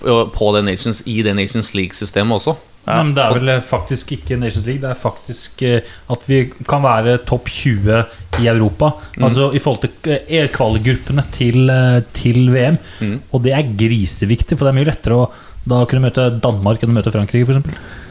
[0.05, 2.55] eh, på The Nations, i det Nations League-systemet også.
[2.83, 2.97] Ja.
[2.99, 4.83] Nei, men det er vel eh, faktisk ikke Nations League.
[4.83, 8.03] Det er faktisk at vi kan være topp 20
[8.43, 8.91] i Europa.
[9.15, 9.25] Mm.
[9.25, 11.73] Altså i forhold til kvalegruppene til,
[12.13, 12.77] til VM.
[13.01, 13.17] Mm.
[13.31, 15.31] Og det er griseviktig, for det er mye lettere å
[15.69, 18.01] da kunne møte Danmark enn å møte Frankrike, f.eks.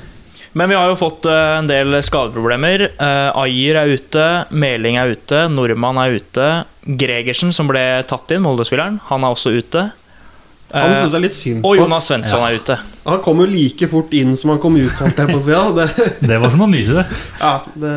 [0.53, 2.91] Men vi har jo fått eh, en del skadeproblemer.
[2.99, 6.49] Uh, Ayer er ute, Meling er ute, Nordmann er ute.
[6.85, 9.89] Gregersen, som ble tatt inn, Molde-spilleren, han er også ute.
[10.73, 11.75] Han synes jeg er litt synd og.
[11.77, 12.77] Jonas Svensson er ute.
[13.05, 15.41] Han kom jo like fort inn som han kom ut, på.
[15.53, 15.89] Ja, det,
[16.31, 17.05] Det var som å nyse det.
[17.41, 17.97] ja, det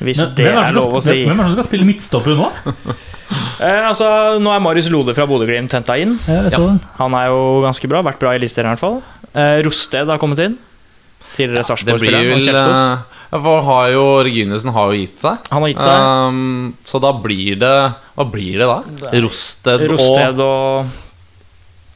[0.00, 1.20] Hvis Men det er som lov å si.
[1.22, 2.50] hvem er det som skal spille midtstopper nå?
[3.60, 4.06] Eh, altså,
[4.42, 6.18] nå er Marius Lode fra Bodø-Glimt henta inn.
[6.28, 6.60] Ja.
[7.00, 8.98] Han er jo ganske bra, vært bra i Eliteserien i hvert fall.
[9.32, 10.58] Eh, Rosted har kommet inn.
[11.36, 12.18] Tidligere Det blir Sarpsborg-spiller.
[12.20, 12.82] og vel Kjelsås.
[12.82, 15.48] eh, ja, For har jo Reginiussen har jo gitt seg.
[15.52, 16.04] Han har gitt seg.
[16.28, 17.72] Um, så da blir det
[18.16, 19.10] Hva blir det da?
[19.20, 20.86] Rosted, Rosted og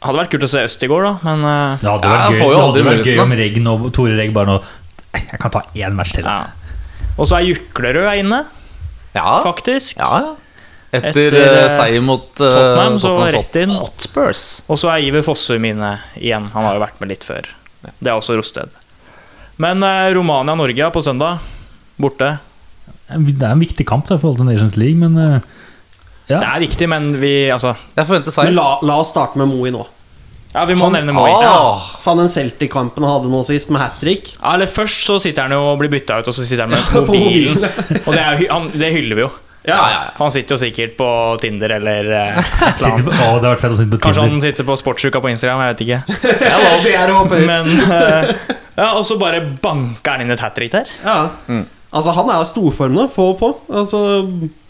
[0.03, 2.61] Hadde vært kult å se Østigård, da, men eh, Det hadde Ja, vært gøy, det
[2.61, 4.59] hadde vært gøy om Regn og Tore Regg bare nå
[5.15, 6.25] Jeg kan ta én match til.
[6.25, 6.39] ja.
[7.19, 8.45] Og så er Juklerød er inne,
[9.15, 9.97] Ja, faktisk.
[9.99, 10.35] ja, ja.
[10.91, 13.71] Etter, Etter, eh, eh, seier mot eh, Tottenham, så Tottenham rett inn.
[13.79, 14.41] Hotspurs.
[14.69, 16.49] Og så er Iver Fossum inne igjen.
[16.55, 17.47] Han har jo vært med litt før.
[17.87, 18.75] Det er også Rosted.
[19.61, 19.85] Men
[20.17, 21.39] Romania-Norge på søndag.
[22.01, 22.33] Borte.
[23.11, 25.17] Det er en viktig kamp da, i forhold til Nations League, men
[26.31, 26.39] ja.
[26.39, 28.53] Det er viktig, men vi Altså Jeg forventer seier.
[28.55, 29.83] la, la oss starte med Moi nå.
[30.55, 31.31] Ja, vi må Han- nevne Moi.
[31.31, 34.33] Ah, Faen, den Celtic-kampen han hadde nå sist, med hat trick.
[34.37, 36.71] Ja, eller først så sitter han jo og blir bytta ut, og så sitter han
[36.71, 37.65] med mobilen.
[38.07, 39.31] og det, er, han, det hyller vi jo.
[39.69, 41.07] Ja, For han sitter jo sikkert på
[41.43, 42.39] Tinder eller eh,
[42.81, 43.11] Sitter annet.
[43.11, 45.29] på, å, det har vært fett å sitte på Kanskje han sitter på Sportsuka på
[45.35, 45.99] Instagram, jeg vet ikke.
[46.87, 47.19] det er å.
[47.29, 48.33] Men eh,
[48.81, 50.89] Ja, og så bare banker han inn et hat trick der.
[51.05, 51.19] Ja.
[51.91, 53.05] Altså, han er jo storform nå.
[53.13, 53.51] Få på.
[53.69, 54.01] Altså,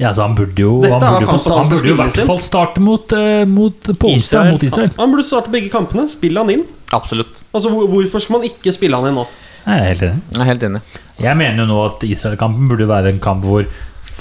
[0.01, 1.84] Ja, så han burde jo, Dette han er burde jo, få- han burde jo i
[1.84, 2.26] spille hvert sin.
[2.32, 4.51] fall starte mot, eh, mot på onsdag Israel.
[4.57, 4.91] mot Israel.
[4.99, 6.09] han burde starte begge kampene.
[6.11, 6.64] Spill han inn.
[6.97, 7.45] absolutt.
[7.55, 9.26] Altså, hvor, Hvorfor skal man ikke spille han inn nå?
[9.61, 10.22] Jeg er helt enig.
[10.32, 10.80] Jeg er helt enig.
[11.20, 13.68] Jeg mener jo nå at Israel-kampen burde være en kamp hvor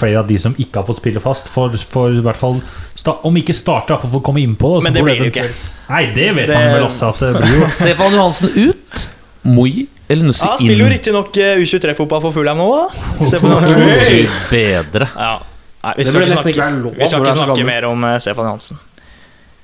[0.00, 2.58] flere av de som ikke har fått spille fast, får, får i hvert fall
[2.98, 4.74] sta Om ikke starte, For å får komme innpå.
[4.76, 5.46] på så Men det blir det jo ikke.
[5.90, 9.06] Nei, det vet Det- man vel også at det blir jo Stefan Johansen ut.
[9.42, 10.92] Moi eller Nussi Ja, han spiller jo inn.
[10.98, 13.24] riktignok U23-fotball for Fulham nå, da.
[13.24, 13.86] Stefan Johansen.
[13.86, 15.08] Gud bedre.
[15.16, 15.32] Ja.
[15.80, 18.80] Nei, vi skal ikke snakke, vi skal ikke er snakke mer om uh, Stefan Johansen.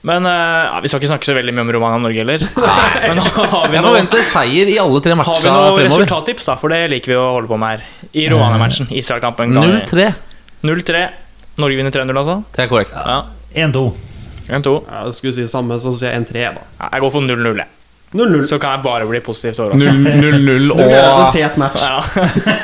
[0.07, 2.45] Men uh, ja, vi skal ikke snakke så veldig mye om Romania Norge heller.
[3.11, 6.47] Men har vi Jeg noe, forventer seier i alle tre har vi noen noe resultattips,
[6.47, 6.55] da?
[6.61, 7.89] For det liker vi å holde på med her.
[8.15, 8.89] I Romania-matchen.
[8.97, 9.57] Israel-kampen.
[9.57, 10.07] 0-3.
[10.67, 11.05] 0-3.
[11.63, 12.41] Norge vinner 3-0, altså?
[12.57, 12.93] Det er korrekt.
[12.97, 13.23] Ja.
[13.67, 13.87] 1-2.
[14.47, 14.75] 1-2.
[14.91, 16.67] Ja, jeg skulle si det samme, så sier jeg 1-3, da.
[16.83, 17.71] Ja, jeg går for 0-0, jeg.
[18.17, 18.45] 0-0.
[18.47, 20.05] Så kan jeg bare bli positivt overrasket.
[20.23, 21.83] 0-0 Det blir en og, fet match.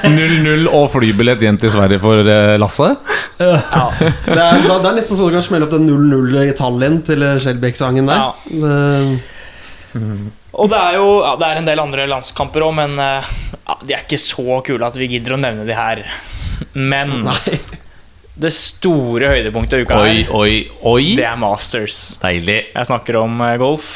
[0.07, 2.93] 0-0 og flybillett hjem til Sverige for eh, Lasse.
[3.41, 7.27] Det, er, da- det er nesten så du kan smelle opp den 0-0-tallet inn til
[7.43, 8.23] Skjelbæk-sangen der.
[8.23, 8.31] Ja.
[8.63, 13.29] Det, Og det er jo ja, det er en del andre landskamper òg, men eh,
[13.67, 16.05] ja, de er ikke så kule at vi gidder å nevne de her.
[16.79, 17.59] Men nei.
[18.41, 20.53] Det store høydepunktet av uka Oi, her, oi,
[20.89, 21.05] oi.
[21.19, 21.99] det er Masters.
[22.23, 22.63] Deilig.
[22.73, 23.91] Jeg snakker om eh, golf.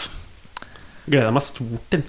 [1.09, 2.03] Gleder meg stort til.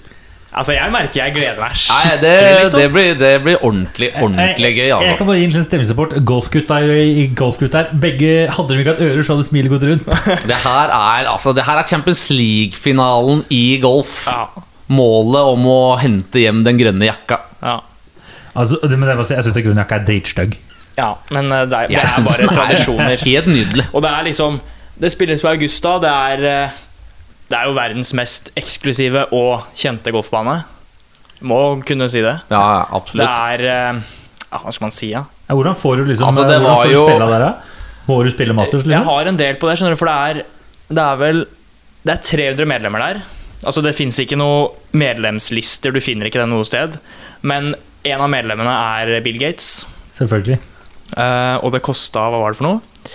[0.58, 2.62] Altså, jeg merker jeg gleder meg Nei, det, skikkelig.
[2.64, 2.80] liksom.
[2.80, 5.18] det, blir, det blir ordentlig, ordentlig gøy, Jeg altså.
[5.20, 6.16] kan bare gi en liten stemmesupport.
[6.26, 7.92] Golfgutta i golfgutta her.
[8.02, 10.08] Begge hadde de ikke hatt ører, så hadde smilet gått rundt.
[10.52, 14.24] Det her er, altså, det her er Champions League-finalen i golf.
[14.28, 14.48] Ja,
[14.88, 17.42] Målet om å hente hjem den grønne jakka.
[17.64, 17.78] ja.
[18.58, 20.56] Altså, det, men det, bare si, jeg syns grønne jakka er dritstygg.
[20.98, 23.16] Ja, men eh, det er, det er bare er tradisjoner.
[23.30, 23.86] helt nydelig.
[23.94, 24.60] Og det er liksom
[24.98, 25.92] Det spilles på Augusta.
[26.02, 26.78] Det er eh,
[27.52, 30.56] Det er jo verdens mest eksklusive og kjente golfbane.
[31.46, 32.34] Må kunne si det.
[32.50, 32.64] Ja,
[32.98, 33.22] absolutt.
[33.22, 34.00] Det er eh,
[34.48, 35.22] ja, Hva skal man si, da?
[35.48, 37.54] Ja, hvordan får du liksom Altså, det var jo- spille der, da?
[38.08, 39.06] Må du spille Masters, Jeg liksom?
[39.12, 40.38] har en del på det, skjønner du, for det er,
[40.96, 41.42] det er vel
[42.08, 42.22] Det er
[42.56, 43.22] 300 medlemmer der.
[43.68, 46.98] Altså Det fins ikke noen medlemslister, du finner ikke det noe sted.
[47.42, 47.74] Men
[48.08, 48.74] en av medlemmene
[49.04, 49.86] er Bill Gates,
[50.18, 50.58] Selvfølgelig.
[51.16, 53.14] Eh, og det kosta Hva var det for noe?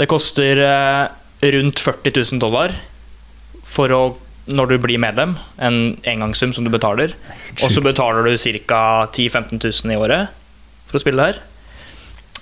[0.00, 1.12] Det koster uh,
[1.44, 2.72] rundt 40 000 dollar
[3.68, 4.02] for å
[4.50, 5.36] når du blir medlem.
[5.62, 7.12] En engangssum som du betaler.
[7.60, 8.32] Og så betaler du
[8.66, 9.06] ca.
[9.12, 10.32] 10 000-15 000 i året
[10.88, 11.38] for å spille her.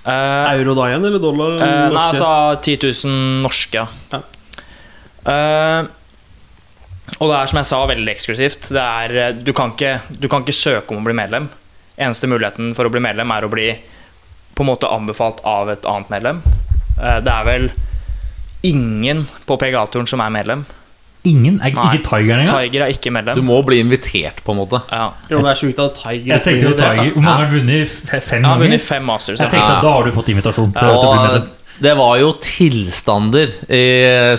[0.07, 1.59] Uh, Euro da igjen, eller dollar?
[1.59, 2.07] Eh, nei, norske?
[2.15, 2.31] altså
[2.65, 3.85] 10 000 norske.
[4.15, 4.23] Ja.
[7.19, 8.71] Og det er som jeg sa, veldig eksklusivt.
[8.73, 11.51] Det er, du, kan ikke, du kan ikke søke om å bli medlem.
[11.99, 13.69] Eneste muligheten for å bli medlem er å bli
[14.59, 16.43] på en måte anbefalt av et annet medlem.
[16.99, 17.69] Eh, det er vel
[18.67, 20.65] ingen på PGA-turen som er medlem.
[21.27, 21.59] Ingen?
[21.63, 21.85] Er Nei.
[21.93, 22.57] ikke Tiger engang?
[22.65, 23.39] Tiger er ikke medlem.
[23.39, 24.81] Du må bli invitert, på en måte.
[24.91, 25.11] Ja.
[25.31, 27.95] Jo, det er sjukt at Tiger Jeg tenkte jo Tiger Hvor mange har vunnet?
[28.09, 29.43] Fem Jeg har vunnet fem Masters.
[29.43, 31.55] Jeg tenkte at da har du fått invitasjon til å bli medlem.
[31.79, 33.83] Det var jo tilstander i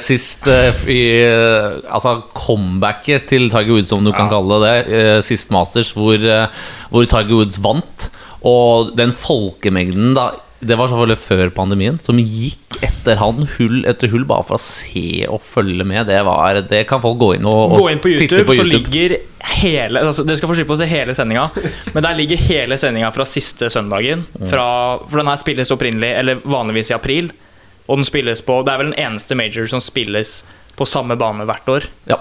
[0.04, 5.04] sist eh, i, eh, Altså comebacket til Tiger Woods, om du kan kalle det, det,
[5.24, 8.10] sist Masters, hvor, eh, hvor Tiger Woods vant.
[8.48, 14.12] Og den folkemengden da Det var selvfølgelig før pandemien, som gikk etter han hull etter
[14.12, 16.04] hull bare for å se og følge med.
[16.10, 18.66] Det, var, det kan folk gå inn og, og Gå inn på titte YouTube, så
[18.68, 19.16] ligger
[19.56, 21.48] hele altså, Dere skal få slippe å se hele sendinga,
[21.96, 24.26] men der ligger hele sendinga fra siste søndagen.
[24.52, 24.66] Fra,
[25.06, 27.32] for den her spilles opprinnelig, eller vanligvis i april.
[27.88, 30.42] Og den spilles på Det er vel den eneste major som spilles
[30.76, 31.88] på samme bane hvert år.
[32.12, 32.20] Ja.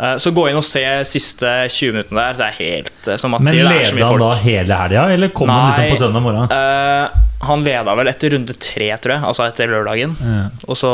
[0.00, 2.36] Eh, Så gå inn og se siste 20 minuttene der.
[2.40, 4.32] Det er helt eh, Som Mats Men sier, det er så leda mye han da
[4.42, 6.52] hele helga, eller kom han liksom på søndag morgen?
[6.52, 9.24] Uh, han leda vel etter runde tre, tror jeg.
[9.30, 10.14] Altså etter lørdagen.
[10.20, 10.44] Ja.
[10.68, 10.92] Og så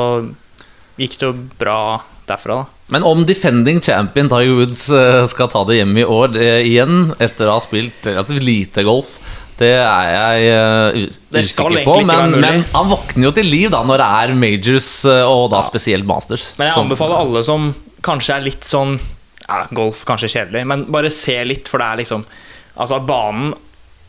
[1.00, 1.76] gikk det jo bra
[2.28, 2.78] derfra, da.
[2.92, 4.82] Men om defending champion Tiger Woods
[5.30, 9.14] skal ta det hjemme i år det, igjen, etter å ha spilt relativt lite golf,
[9.56, 11.94] det er jeg uh, Det usikker på.
[12.10, 16.06] Men, men han våkner jo til liv da når det er majors, og da spesielt
[16.06, 16.52] masters.
[16.58, 17.72] Men jeg som- anbefaler alle som
[18.04, 18.96] kanskje er litt sånn
[19.42, 22.26] ja, Golf kanskje kjedelig, men bare se litt, for det er liksom
[22.72, 23.50] Altså, banen,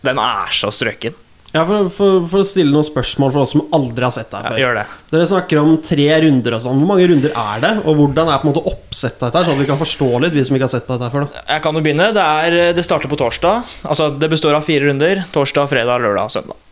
[0.07, 1.17] den er så strøken.
[1.53, 4.47] Ja, for, for, for å stille noen spørsmål for oss som aldri har sett deg
[4.47, 4.55] før.
[4.55, 4.85] Ja, gjør det.
[5.11, 6.79] Dere snakker om tre runder og sånn.
[6.81, 7.71] Hvor mange runder er det?
[7.83, 10.45] Og hvordan er på en måte oppsettet dette, sånn at vi kan forstå litt, vi
[10.47, 11.27] som ikke har sett på dette før?
[11.27, 12.09] da Jeg kan jo begynne.
[12.15, 13.69] Det, er, det starter på torsdag.
[13.83, 15.25] Altså, det består av fire runder.
[15.35, 16.63] Torsdag, fredag, lørdag og søndag.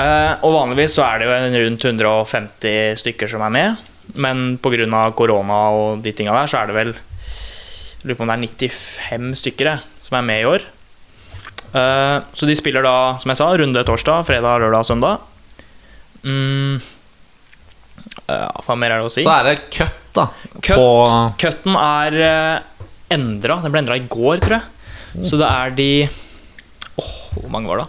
[0.00, 3.86] Eh, og vanligvis så er det jo en rundt 150 stykker som er med.
[4.16, 5.12] Men pga.
[5.14, 6.94] korona og de tinga der, så er det vel
[8.00, 10.62] jeg Lurer på om det er 95 stykker jeg, som er med i år.
[11.74, 15.20] Uh, så de spiller da, som jeg sa, runde torsdag, fredag, lørdag søndag.
[16.24, 16.80] Mm.
[18.24, 19.20] Uh, hva mer er det å si?
[19.26, 20.30] Så er det cut, da.
[20.64, 23.60] Cut, på- Cutten er uh, endra.
[23.66, 25.24] Den ble endra i går, tror jeg.
[25.26, 25.90] Så det er de
[27.00, 27.88] Åh, hvor mange var det?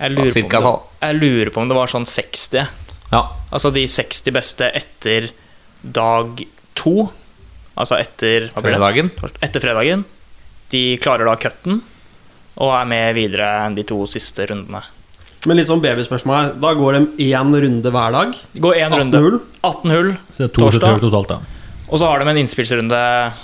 [0.00, 2.66] Jeg lurer, Ja, på om det, jeg lurer på om det var sånn 60.
[3.14, 3.22] Ja.
[3.54, 5.30] Altså de 60 beste etter
[5.84, 6.42] dag
[6.78, 7.08] to.
[7.78, 8.48] Altså etter?
[8.58, 9.10] Fredagen.
[9.44, 10.04] Etter fredagen.
[10.74, 11.80] De klarer da cutten
[12.54, 14.82] og er med videre enn de to siste rundene.
[15.44, 16.52] Men litt sånn babyspørsmål her.
[16.62, 18.36] Da går de én runde hver dag?
[18.54, 19.20] Det går én 18 runde.
[19.24, 19.40] hull?
[19.66, 20.12] 18 hull.
[20.30, 21.00] Så det er to Torsdag.
[21.02, 21.38] totalt, da.
[21.90, 23.00] Og så har de en innspillsrunde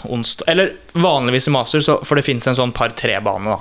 [0.08, 3.58] onsdag Eller vanligvis i master, så- for det fins en sånn par-tre-bane, da.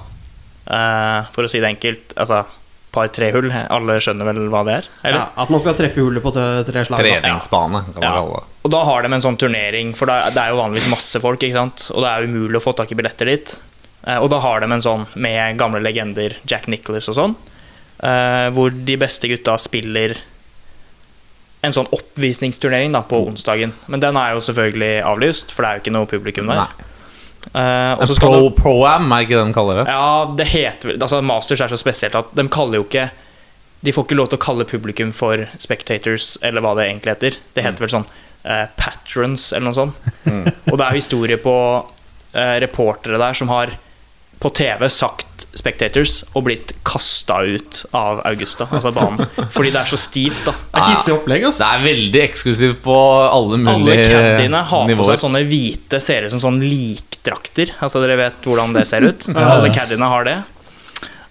[0.69, 2.13] Uh, for å si det enkelt.
[2.15, 2.45] Altså
[2.91, 3.51] par-tre-hull.
[3.69, 4.87] Alle skjønner vel hva det er?
[5.03, 5.19] Eller?
[5.19, 6.99] Ja, at man skal treffe hullet på tre, slag?
[7.03, 8.13] Treningsbane, kan man Ja.
[8.17, 8.43] kalle det.
[8.65, 11.53] Og da har de en sånn turnering, for det er jo vanligvis masse folk, ikke
[11.53, 11.91] sant?
[11.93, 13.55] og det er umulig å få tak i billetter dit.
[14.07, 17.35] Eh, og da har de en sånn med gamle legender, Jack Nicholas og sånn,
[18.01, 20.15] eh, hvor de beste gutta spiller
[21.61, 23.73] en sånn oppvisningsturnering da, på onsdagen.
[23.91, 26.55] Men den er jo selvfølgelig avlyst, for det er jo ikke noe publikum der.
[26.55, 26.85] Nei.
[27.39, 29.85] Pro, de, Pro-am, er ikke det de kaller det?
[29.89, 33.05] ja, det heter altså Masters er så spesielt at de kaller jo ikke
[33.79, 37.37] De får ikke lov til å kalle publikum for spectators, eller hva det egentlig heter.
[37.55, 38.09] Det heter vel sånn
[38.43, 40.09] uh, patrons, eller noe sånt.
[40.67, 43.71] Og det er historie på uh, reportere der som har
[44.39, 49.25] på TV sagt spectators og blitt kasta ut av Augusta, altså banen.
[49.51, 50.53] Fordi det er så stivt, da.
[50.71, 51.65] Det er hissig opplegg, altså.
[51.65, 54.03] Det er veldig eksklusivt på alle mulige nivåer.
[54.03, 57.73] Alle caddiene har på seg sånne hvite, ser ut som sånn likdrakter.
[57.83, 59.27] Altså Dere vet hvordan det ser ut?
[59.35, 60.37] Alle caddiene har det.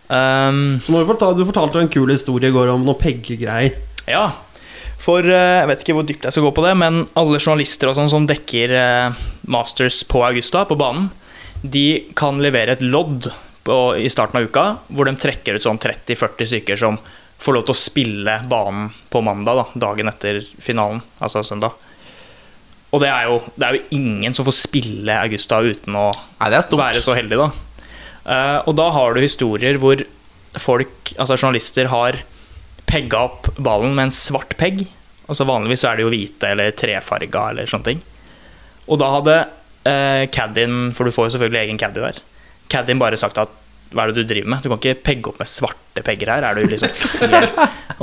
[0.09, 3.81] Um, Så må du, fortale, du fortalte en kul historie i går om noe peggegreier.
[4.09, 4.27] ja.
[4.99, 7.87] For eh, jeg vet ikke hvor dypt jeg skal gå på det, men alle journalister
[7.89, 11.07] og sånn som dekker eh, Masters på Augusta, på banen,
[11.63, 11.87] de
[12.19, 13.31] kan levere et lodd
[13.67, 16.99] på, i starten av uka hvor de trekker ut sånn 30-40 stykker som
[17.39, 21.77] får lov til å spille banen på mandag, da, dagen etter finalen, altså søndag.
[22.89, 26.09] Og det er, jo, det er jo ingen som får spille Augusta uten å
[26.41, 27.49] Nei, være så heldig, da.
[28.29, 30.03] Uh, og da har du historier hvor
[30.59, 32.23] folk, altså journalister, har
[32.89, 34.87] pegga opp ballen med en svart pegg.
[35.29, 38.03] Altså Vanligvis så er det jo hvite eller trefarga eller sånne ting.
[38.89, 39.37] Og da hadde
[39.89, 42.21] eh, caddien, for du får jo selvfølgelig egen caddy der,
[42.73, 43.55] caddien bare sagt at
[43.89, 44.61] hva er det du driver med?
[44.61, 46.45] Du kan ikke pegge opp med svarte pegger her.
[46.45, 46.91] Er du liksom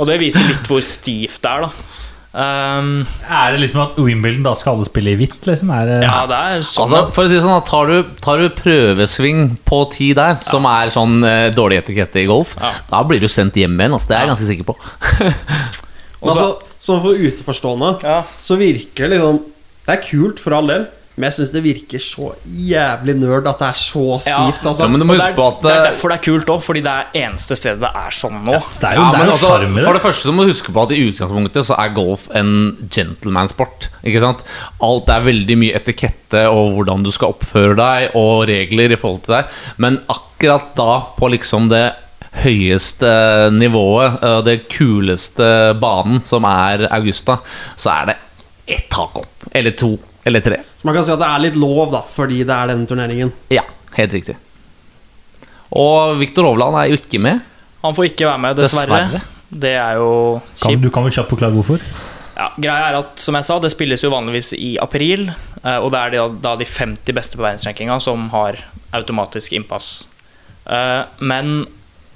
[0.00, 1.92] Og det viser litt hvor stivt det er, da.
[2.36, 2.88] Um,
[3.30, 5.38] Er det liksom at Wimbledon da skal alle spille i hvitt?
[5.46, 5.70] Liksom?
[5.72, 6.90] Er det, ja, det er sånn.
[6.90, 10.36] Altså, for å si det sånn, da, tar du, tar du prøvesving på ti der,
[10.44, 12.74] som er sånn eh, dårlig etikette i golf, Ja.
[12.90, 13.94] da blir du sendt hjem igjen.
[13.96, 14.76] Altså, det er jeg ganske sikker på.
[16.26, 16.50] Og så- Altså,
[16.90, 18.18] sånn for utenforstående ja.
[18.42, 19.40] så virker det liksom
[19.86, 20.84] Det er kult for all del,
[21.16, 24.28] men jeg syns det virker så jævlig nerd at det er så stivt.
[24.62, 24.88] Ja, Altså.
[24.92, 26.82] men du må huske på at det er eh, derfor det er kult òg, fordi
[26.84, 28.58] det er eneste stedet det er sånn nå.
[28.80, 29.52] Det er jo, ja, det er jo altså,
[29.86, 30.02] For det.
[30.04, 32.52] første så må du huske på at i utgangspunktet så er golf en
[32.92, 33.88] gentleman-sport.
[34.04, 34.44] Ikke sant?
[34.84, 39.22] Alt er veldig mye etikette og hvordan du skal oppføre deg, og regler i forhold
[39.24, 39.54] til deg.
[39.82, 41.86] Men akkurat da, på liksom det
[42.42, 43.08] høyeste
[43.56, 45.48] nivået, eh, det kuleste
[45.80, 47.38] banen, som er Augusta,
[47.76, 48.16] så er det
[48.76, 49.48] ett tak opp.
[49.54, 49.94] Eller to.
[50.26, 50.58] Eller tre.
[50.80, 53.30] Så man kan si at det er litt lov, da, fordi det er denne turneringen.
[53.54, 53.62] Ja,
[53.94, 54.34] helt riktig.
[55.76, 57.40] Og Viktor Hovland er jo ikke med.
[57.84, 59.00] Han får ikke være med, dessverre.
[59.06, 59.32] Dessverre.
[59.46, 60.10] Det er jo
[60.58, 60.82] kjipt.
[60.82, 61.82] du kan vel kjapt forklare hvorfor?
[62.36, 65.28] Ja, greia er at, som jeg sa, det spilles jo vanligvis i april.
[65.62, 68.58] eh, Og det er da de 50 beste på verdensrankinga som har
[68.92, 70.08] automatisk innpass.
[70.66, 71.66] Eh, Men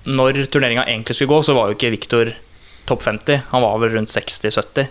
[0.05, 2.33] når turneringa egentlig skulle gå, så var jo ikke Viktor
[2.87, 3.43] topp 50.
[3.53, 4.89] Han var vel rundt 60-70.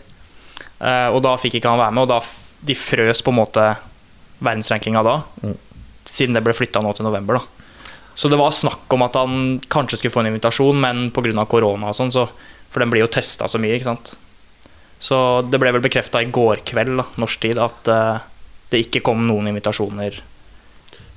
[0.80, 2.22] Eh, Og da fikk ikke han være med, og da
[2.66, 3.66] de frøs på en måte
[4.40, 5.16] verdensrankinga da.
[6.10, 7.60] Siden det ble flytta nå til november, da.
[8.20, 11.46] Så det var snakk om at han kanskje skulle få en invitasjon, men pga.
[11.48, 12.30] korona og sånn, så
[12.70, 14.12] For den blir jo testa så mye, ikke sant.
[15.02, 18.20] Så det ble vel bekrefta i går kveld, da, norsk tid, at uh,
[18.70, 20.20] det ikke kom noen invitasjoner.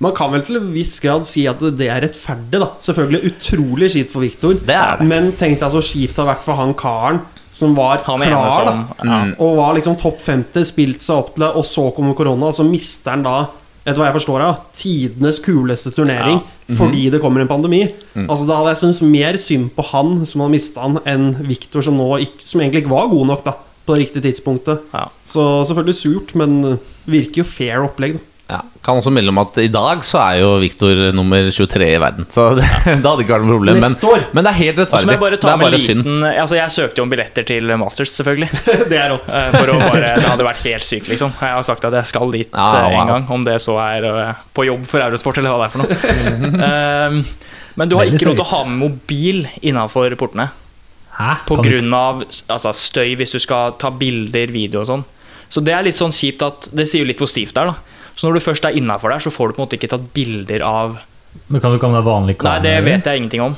[0.02, 2.72] Man kan vel til en viss grad si at det er rettferdig, da.
[2.82, 4.58] Selvfølgelig utrolig kjipt for Viktor.
[4.58, 5.06] Det det.
[5.08, 7.22] Men tenk deg så kjipt det har vært for han karen
[7.52, 8.74] som var Han klar, som da.
[9.04, 9.16] ja.
[9.28, 9.34] Mm.
[9.44, 12.56] Og var liksom topp 50, spilt seg opp til det, og så kommer korona, og
[12.56, 13.34] så mister han da
[13.82, 14.60] etter hva jeg forstår av?
[14.78, 16.40] Tidenes kuleste turnering
[16.72, 17.82] fordi det kommer en pandemi.
[18.22, 21.84] Altså Da hadde jeg syntes mer synd på han som hadde mista han, enn Viktor,
[21.84, 24.84] som, nå som egentlig ikke var god nok da på det riktige tidspunktet.
[24.94, 25.08] Ja.
[25.26, 26.78] Så selvfølgelig surt, men
[27.10, 28.16] virker jo fair opplegg.
[28.16, 31.86] da Ja, kan også melde om at i dag så er jo Viktor nummer 23
[31.88, 32.26] i verden.
[32.32, 33.78] Så det, det hadde ikke vært noe problem.
[33.80, 33.96] Men,
[34.36, 35.14] men det er helt rettferdig.
[35.14, 36.10] jeg bare Det er bare synd.
[36.32, 38.50] Altså Jeg søkte jo om billetter til Masters, selvfølgelig.
[38.92, 39.30] Det er rått.
[39.32, 41.32] Eh, For å bare, Det hadde vært helt sykt, liksom.
[41.40, 42.98] Jeg har sagt at jeg skal dit Ja, eh, wow.
[43.00, 43.28] en gang.
[43.38, 46.60] Om det så er eh, på jobb for Eurosport eller hva det er for noe.
[46.72, 47.22] Eh,
[47.80, 50.50] Men du har ikke lov til å ha med mobil innafor portene.
[51.16, 51.30] Hæ?
[51.48, 55.06] På Kan grunn av altså, støy hvis du skal ta bilder, video og sånn.
[55.52, 57.72] Så det er litt sånn kjipt at Det sier jo litt hvor stivt det er,
[57.72, 57.91] da.
[58.14, 60.08] Så når du først er innafor der, så får du på en måte ikke tatt
[60.14, 60.98] bilder av
[61.48, 63.56] Men kan du ikke ha med deg vanlig Nei, det vet jeg ingenting om.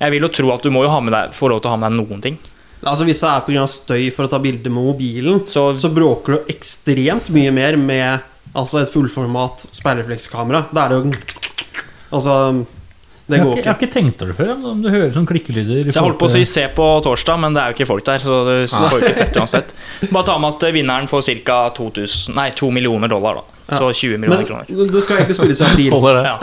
[0.00, 1.76] Jeg vil jo tro at du må jo ha med deg, få lov til å
[1.76, 2.38] ha med deg noen ting.
[2.84, 3.66] Altså Hvis det er pga.
[3.70, 8.20] støy for å ta bilder med mobilen, Så, så bråker du ekstremt mye mer med
[8.54, 10.66] altså et fullformat sperreflekskamera.
[10.74, 11.12] Da er det jo
[12.14, 12.64] Altså
[13.26, 15.12] Det Jeg har, går ikke, jeg har ikke tenkt over det før, om du hører
[15.14, 15.86] sånn klikkelyder.
[15.88, 18.04] så jeg holdt på å si 'se på torsdag', men det er jo ikke folk
[18.04, 18.18] der.
[18.18, 19.72] Så du får ikke sett uansett.
[20.12, 21.70] Bare ta med at vinneren får ca.
[21.70, 23.40] 2 millioner dollar.
[23.68, 24.92] da Så 20 millioner Men kroner.
[24.92, 25.90] det skal egentlig spilles i april.
[26.04, 26.24] Det.
[26.24, 26.38] Ja.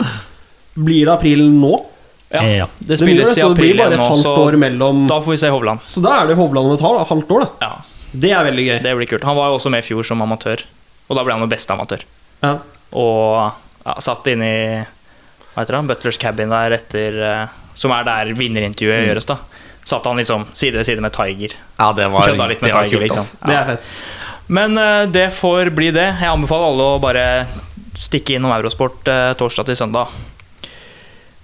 [0.74, 1.84] Blir det april nå?
[2.32, 2.66] Ja, Ja.
[2.80, 5.48] det spilles det, i det i april igjen nå, så mellom da får vi se
[5.50, 5.80] Hovland.
[5.86, 7.48] Så da er det Hovland om et halv- halvt år, da.
[7.60, 7.72] Ja,
[8.14, 8.82] Det er veldig gøy.
[8.82, 9.22] Det blir kult.
[9.24, 10.60] Han var jo også med i fjor som amatør,
[11.08, 12.00] og da ble han jo beste amatør.
[12.42, 12.58] Ja.
[12.92, 13.52] Og
[13.86, 14.84] ja, satt inne i
[15.52, 19.38] hva heter det, Butlers cabin der etter eh, Som er der vinnerintervjuet gjøres, da.
[19.84, 21.56] Satt han liksom side ved side med Tiger.
[21.78, 23.30] Ja, det var, Kødda litt med det Tiger, kult, liksom.
[23.40, 23.48] Ja.
[23.48, 23.94] Det er fett.
[24.52, 26.06] Men uh, det får bli det.
[26.20, 27.24] Jeg anbefaler alle å bare
[27.98, 30.12] stikke innom Eurosport uh, torsdag til søndag.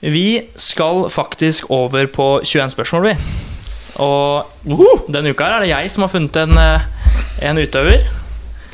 [0.05, 0.29] Vi
[0.61, 3.17] skal faktisk over på 21 spørsmål, vi.
[4.05, 6.55] Og denne uka her er det jeg som har funnet en,
[7.51, 8.07] en utøver.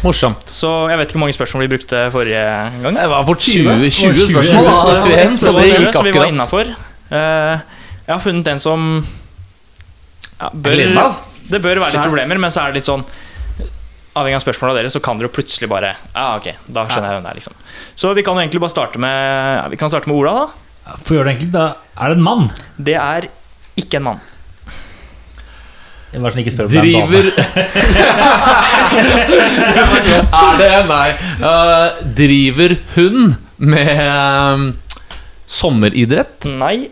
[0.05, 0.45] Morsomt.
[0.53, 2.41] Så jeg vet ikke hvor mange spørsmål vi brukte forrige
[2.85, 2.97] gang.
[2.99, 4.75] Det var for 20, 20 20 spørsmål, da.
[4.75, 6.75] Ja, 21, så Så det gikk så vi var akkurat.
[8.05, 8.89] jeg har funnet en som
[10.41, 11.23] ja, bør, altså.
[11.49, 13.05] Det bør være litt problemer, men så er det litt sånn
[14.15, 17.17] Avhengig av spørsmåla deres, så kan dere jo plutselig bare Ja, ok, da skjønner jeg
[17.17, 17.57] hvem det er, liksom.
[17.99, 19.17] Så vi kan jo egentlig bare starte med
[19.59, 20.95] ja, Vi kan starte med Ola, da.
[21.01, 21.65] For å gjøre det enkelt, da
[21.97, 22.47] er det en mann.
[22.77, 23.27] Det er
[23.81, 24.23] ikke en mann.
[26.15, 26.85] Jeg bare sånn ikke spør om det er.
[26.85, 27.27] Driver
[30.39, 31.11] Er det Nei.
[31.43, 34.63] Uh, driver hun med eh,
[35.51, 36.47] sommeridrett?
[36.55, 36.87] Nei.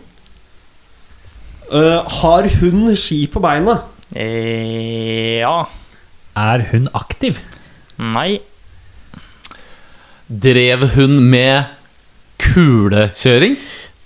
[1.71, 3.77] Uh, har hun ski på beina?
[4.11, 5.71] Eh, ja.
[6.35, 7.39] Er hun aktiv?
[7.95, 8.41] Nei.
[10.27, 11.63] Drev hun med
[12.43, 13.55] kulekjøring?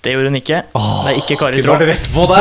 [0.02, 0.60] Det gjorde hun ikke.
[0.74, 1.88] det er ikke Kari Traa.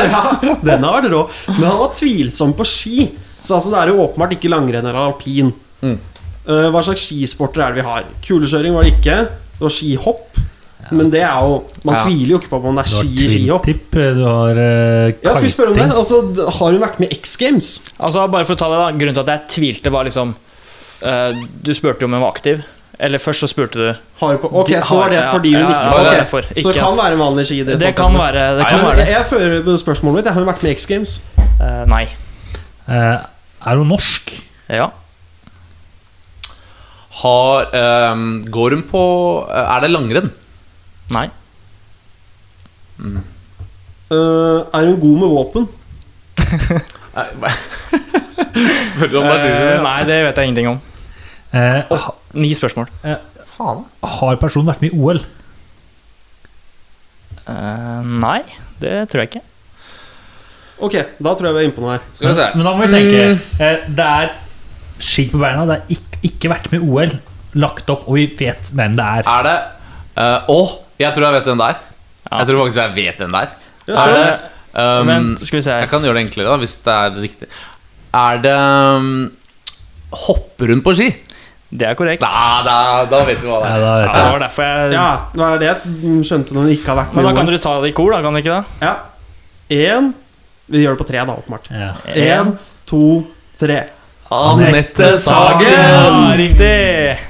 [0.06, 0.22] Ja.
[0.68, 1.24] Den har vært rå.
[1.56, 3.08] Men han var tvilsom på ski.
[3.42, 5.50] Så altså, det er jo åpenbart ikke langrenn eller alpin.
[5.82, 5.98] Mm.
[6.48, 8.06] Uh, hva slags skisporter er det vi har?
[8.24, 9.18] Kulekjøring var det ikke.
[9.58, 10.38] Det var skihopp.
[10.96, 12.04] Men det er jo Man Ja.
[12.06, 13.66] tviler jo ikke på om det er ski i skihopp.
[13.66, 15.88] twin-tip, du har uh, Ja, skal vi spørre om det?
[15.92, 16.22] Altså,
[16.60, 17.82] har hun vært med X Games?
[18.00, 20.36] Altså, bare for å ta det da Grunnen til at jeg tvilte, var liksom
[21.04, 21.32] uh,
[21.64, 22.64] Du spurte jo om hun var aktiv.
[23.00, 25.68] Eller først så spurte du Har på Ok, De så var det fordi hun ja,
[25.70, 26.18] ikke var det er ok.
[26.18, 26.42] derfor.
[26.42, 27.80] Så det kan at- være en vanlig skiidrett?
[27.80, 28.68] Det kan være det.
[28.68, 29.08] Kan være det.
[29.08, 30.26] jeg, jeg fører spørsmålet mitt.
[30.26, 31.22] Jeg Har hun vært med i X Games?
[31.38, 32.08] Uh, nei.
[32.88, 33.22] Uh,
[33.66, 34.34] er hun norsk?
[34.70, 34.88] Ja.
[37.18, 39.04] Har ehm, Går hun på
[39.50, 40.32] eh, Er det langrenn?
[41.14, 41.30] Nei.
[44.12, 45.68] Øh, er hun god med våpen?
[48.88, 50.78] Spør du om det nei, det vet jeg ingenting om.
[51.56, 52.90] Eh, Ni spørsmål.
[53.58, 53.86] Faen.
[54.04, 55.22] har personen vært med i OL?
[57.48, 58.42] Eh, nei,
[58.82, 59.46] det tror jeg ikke.
[60.78, 62.04] Ok, da tror jeg vi er inne på noe her.
[62.14, 62.50] Skal vi se.
[62.54, 63.22] Men da må vi tenke
[63.66, 64.36] eh, Det er
[65.02, 67.16] skitt på beina, det er ikke, ikke vært med i OL.
[67.58, 69.30] Lagt opp, og vi vet hvem det er.
[69.32, 69.56] Er det
[70.18, 71.82] Å, uh, oh, jeg tror jeg vet hvem det er.
[72.28, 72.38] Ja.
[72.42, 73.56] Jeg tror faktisk jeg vet hvem det er.
[73.88, 74.28] Ja, Er det
[74.74, 75.80] um, men, skal vi se.
[75.82, 77.50] Jeg kan gjøre det enklere, da, hvis det er riktig.
[78.18, 79.12] Er det um,
[80.28, 81.10] Hopper hun på ski?
[81.70, 82.22] Det er korrekt.
[82.24, 82.76] Da, da,
[83.12, 83.82] da vet vi hva det er.
[83.84, 86.94] da Ja, det var derfor jeg Ja, det var det jeg skjønte når hun ikke
[86.94, 88.22] har vært med Men da kan dere ta det i kor, da?
[88.24, 88.88] Kan dere ikke det?
[88.88, 88.96] Ja.
[89.98, 90.14] Én
[90.72, 91.68] Vi gjør det på tre, da, åpenbart.
[91.72, 91.92] Ja.
[92.16, 92.54] Én,
[92.88, 93.04] to,
[93.60, 93.82] tre.
[94.32, 95.68] Anette Sagen!
[95.72, 97.27] Ja, riktig!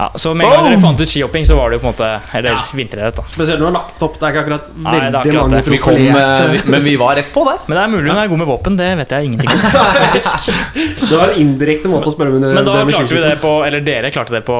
[0.00, 1.92] Ja, så med en gang dere fant ut skihopping, så var det jo på en
[1.92, 3.24] måte Eller vinteridrett, da.
[3.28, 4.14] Spesielt når du har lagt opp.
[4.16, 5.72] Det er ikke akkurat Nei, det er veldig akkurat mange det.
[5.74, 7.58] Vi kom, eh, men vi var rett på der.
[7.66, 9.60] Men det er mulig hun er god med våpen, det vet jeg ingenting om.
[11.10, 13.20] Det var en indirekte måte å spørre om det Men da det med klarte vi
[13.24, 14.56] det på Eller dere klarte det på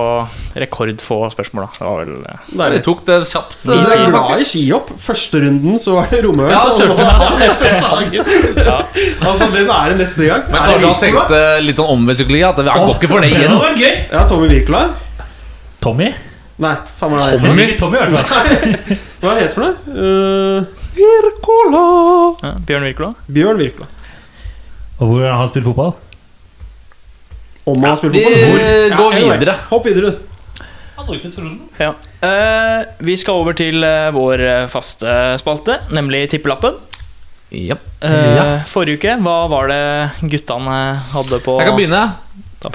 [0.61, 1.71] rekordfå spørsmål, da.
[1.79, 3.57] Det var vel eh, Vi tok det kjapt.
[3.65, 4.93] Du er eh, glad i skihopp.
[5.01, 6.51] Første runden så var det Romøl.
[6.53, 6.65] Ja,
[8.61, 8.79] ja.
[9.25, 10.49] Altså, hvem er det neste gang?
[10.51, 12.45] Men kanskje han tenkte litt sånn omvendt psykologi.
[12.51, 13.57] At han går ikke for det igjen.
[14.11, 14.89] Ja, Tommy Wirkola?
[15.81, 16.11] Tommy?
[16.61, 17.41] Nei, faen hva er det?
[17.47, 17.65] Tommy?
[17.65, 18.99] Ikke Tommy, i hvert fall.
[19.23, 19.75] Hva heter det for noe?
[19.89, 20.61] Uh,
[22.45, 23.13] ja, Bjørn Wirkola.
[23.31, 23.89] Bjørn Wirkola.
[25.01, 25.95] Og hvor har han spilt fotball?
[27.65, 28.51] Om han har spilt vi fotball?
[28.51, 28.99] Hvor?
[28.99, 29.39] går anyway.
[29.39, 29.57] videre.
[29.71, 30.27] Hopp videre, du.
[31.81, 31.95] Ja.
[32.21, 36.77] Uh, vi skal over til uh, vår eh, faste spalte, nemlig Tippelappen.
[37.51, 37.79] Ja.
[38.05, 38.45] Uh, Ja.
[38.69, 39.81] Forrige uke, hva var det
[40.29, 40.77] guttene
[41.15, 42.03] hadde på Jeg kan begynne.
[42.61, 42.69] Da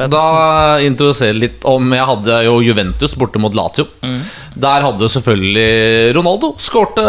[0.81, 3.85] jeg litt om Jeg hadde jo Juventus borte mot Lazio.
[4.01, 4.23] Mm.
[4.65, 7.05] Der hadde selvfølgelig Ronaldo skårte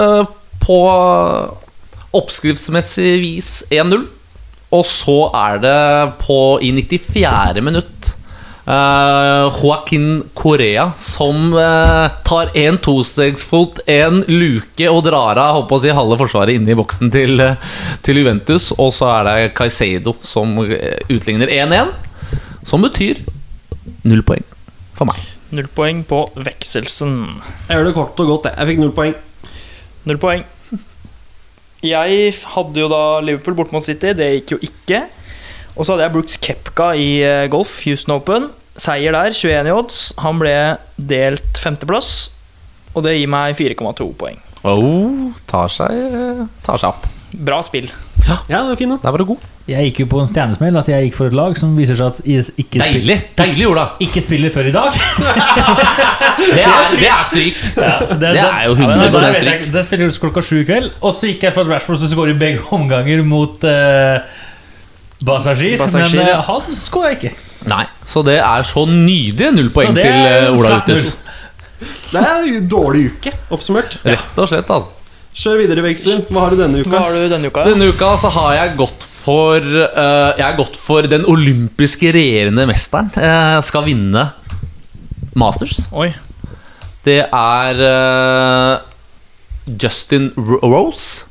[0.61, 0.81] på
[2.17, 4.05] oppskriftsmessig vis 1-0.
[4.77, 5.81] Og så er det
[6.21, 7.65] på i 94.
[7.65, 8.13] minutt
[8.67, 15.85] uh, Joaquin Correa som uh, tar en tostegsfot, en luke og drar av håper å
[15.85, 18.73] si, halve forsvaret inne i boksen til, eh, til Juventus.
[18.77, 21.95] Og så er det Caicedo som utligner 1-1.
[22.67, 23.23] Som betyr
[24.07, 24.43] null poeng
[24.97, 25.21] for meg.
[25.55, 27.13] Null poeng på Vekselsen.
[27.69, 28.59] Jeg gjør det kort og godt, jeg.
[28.59, 29.15] Jeg fikk null poeng.
[30.11, 30.43] Null poeng.
[31.87, 35.05] Jeg hadde jo da Liverpool bort mot City, det gikk jo ikke.
[35.77, 38.49] Og så hadde jeg Brooks Kepka i eh, golf, Houston Open.
[38.81, 40.01] Seier der, 21 i odds.
[40.25, 40.57] Han ble
[40.99, 42.33] delt femteplass,
[42.97, 44.41] og det gir meg 4,2 poeng.
[44.67, 45.95] Oh, tar seg,
[46.67, 47.07] tar seg opp.
[47.31, 47.93] Bra spill.
[48.27, 48.99] Ja, det var fin, da.
[49.05, 49.53] Der var du god.
[49.67, 52.13] Jeg gikk jo på en stjernesmell at jeg gikk for et lag som viser seg
[52.13, 53.01] at ikke, Deilig.
[53.01, 53.17] Deilig!
[53.41, 53.87] Deilig, Ola!
[54.05, 54.95] ikke spiller før i dag.
[56.37, 57.57] Det er, det er stryk.
[57.75, 59.65] Ja, det, Det er jo Ja, men 100 ja, stryk.
[59.75, 60.93] Det spiller klokka sju i kveld.
[61.01, 64.21] Og så gikk jeg for at Rashford skulle skåre i begge omganger mot uh,
[65.27, 65.75] Basashir.
[65.81, 67.33] Basashir, Men eh, han skåra ikke.
[67.73, 70.93] Nei, så det er så nydelige null poeng til eh, Ola flatt
[72.13, 73.99] Det er en dårlig uke, oppsummert.
[74.07, 74.93] Rett og slett, altså.
[75.37, 76.23] Kjør videre, Veksel.
[76.31, 77.67] Hva har du denne Hva har du denne uka?
[77.67, 82.67] Denne uka så har jeg gått for uh, Jeg har gått for den olympiske regjerende
[82.71, 83.11] mesteren.
[83.19, 84.29] eh, skal vinne
[85.37, 85.83] Masters.
[85.93, 86.13] Oi.
[87.05, 88.85] Det er uh,
[89.67, 91.27] Justin Rose.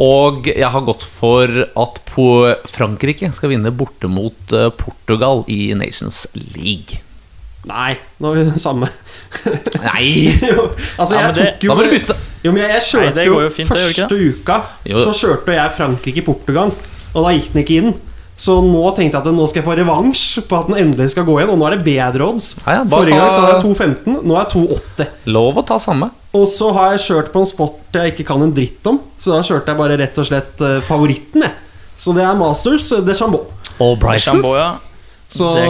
[0.00, 2.28] Og jeg har gått for at på
[2.68, 7.00] Frankrike skal vinne borte mot Portugal i Nations League.
[7.66, 8.88] Nei, nå er vi det samme.
[9.82, 10.06] Nei!
[10.50, 12.16] Jo, altså, Ja, jeg men det- tok jo Da må du bytte.
[12.46, 14.58] Jo, men jeg, jeg kjørte Nei, jo jo fint, første det uka.
[14.86, 15.00] Jo.
[15.02, 16.70] Så kjørte jeg Frankrike-Portugal,
[17.14, 17.94] og da gikk den ikke inn.
[18.36, 21.24] Så nå tenkte jeg at nå skal jeg få revansj på at den endelig skal
[21.24, 21.50] gå igjen.
[21.54, 22.50] Og nå er det bedre odds.
[22.66, 25.12] Ja, ja, bare Forrige gang så hadde jeg 2,15, nå er jeg 2,80.
[25.38, 26.10] Lov å ta samme.
[26.36, 29.32] Og så har jeg kjørt på en sport jeg ikke kan en dritt om, så
[29.38, 31.54] da kjørte jeg bare rett og slett eh, favoritten, jeg.
[31.96, 33.46] Så det er Masters eh, de Chambeau.
[33.80, 34.36] Og Bryson.
[34.36, 34.66] Chamboya.
[34.68, 34.95] ja Det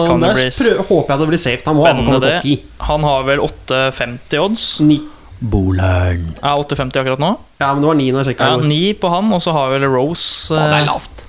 [0.07, 1.61] kan det der bli s- prøv, håper jeg det blir safe.
[1.65, 2.63] Han må ha Spennende komme topp 10.
[2.87, 4.65] Han har vel 8,50 odds.
[4.81, 4.99] Ni.
[5.41, 6.33] Bolern.
[6.41, 7.37] Er 8,50 akkurat nå?
[7.61, 8.47] Ja, men det var 9 når jeg sjekka.
[8.49, 11.25] Ja, 9 på han, og så har vel Rose Å, det eh, er lavt.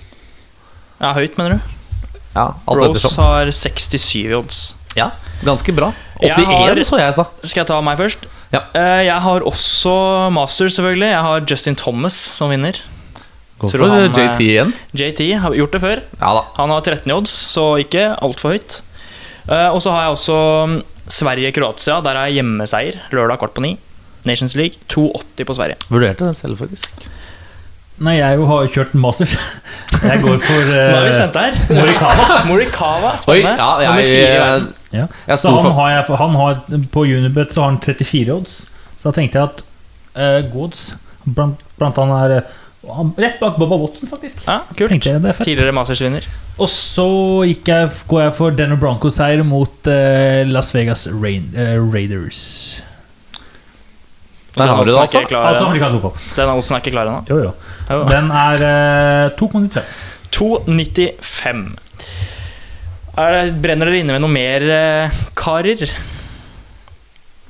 [1.00, 1.60] Ja, høyt, mener du?
[2.34, 3.24] Ja, alt Rose ettersom.
[3.24, 4.74] har 67 i odds.
[4.96, 5.10] Ja.
[5.44, 5.92] Ganske bra.
[6.20, 7.26] Jeg 81 har- så jeg i stad.
[7.44, 8.24] Skal jeg ta meg først?
[8.52, 8.60] Ja.
[8.74, 11.10] Eh, Jeg har også Masters, selvfølgelig.
[11.12, 12.74] Jeg har Justin Thomas som vinner.
[13.58, 14.72] Gå Tror for han, JT igjen.
[14.94, 16.02] JT har gjort det før.
[16.20, 16.42] Ja da.
[16.60, 18.80] Han har 13 i odds, så ikke altfor høyt.
[19.48, 20.36] Uh, Og så har jeg også
[20.70, 20.76] mm,
[21.10, 21.96] Sverige-Kroatia.
[22.06, 23.72] Der er hjemmeseier lørdag kvart på ni.
[24.28, 25.78] Nations League 2,80 på Sverige.
[25.90, 27.08] Vurderte det selv, faktisk.
[27.98, 29.32] Nei, jeg jo har jo kjørt Masters.
[30.06, 31.56] Jeg går for Nå er vi uh, spente her.
[31.74, 32.26] Morikawa.
[32.50, 33.56] Morikawa, Oi, spennende.
[33.58, 34.66] ja, jeg, jeg.
[34.92, 35.06] Ja.
[35.26, 36.60] jeg Så sto han for har, jeg, han har
[36.94, 38.60] På Unibet så har han 34 odds.
[38.94, 39.64] Så da tenkte jeg at
[40.14, 40.92] uh, Gods
[41.26, 42.54] blant, blant annet er eh,
[42.94, 44.42] han, Rett bak Bobba Watson, faktisk.
[44.46, 44.92] Ja, kult.
[44.92, 45.44] Jeg det er.
[45.44, 46.26] Tidligere Masters-vinner.
[46.58, 47.08] Og så
[47.48, 52.42] gikk jeg, går jeg for Denver Broncos-seier mot uh, Las Vegas Rain, uh, Raiders.
[54.58, 55.20] Der har du det, altså.
[55.20, 56.12] er klar Altså.
[56.36, 57.22] Den oddsen er ikke klar ennå.
[57.30, 57.52] Jo, jo.
[57.90, 58.00] Jo.
[58.10, 58.64] Den er
[59.28, 59.82] uh, 2,95.
[60.34, 61.78] 2,95.
[63.18, 65.88] Er Brenner dere inne med noe mer, eh, karer?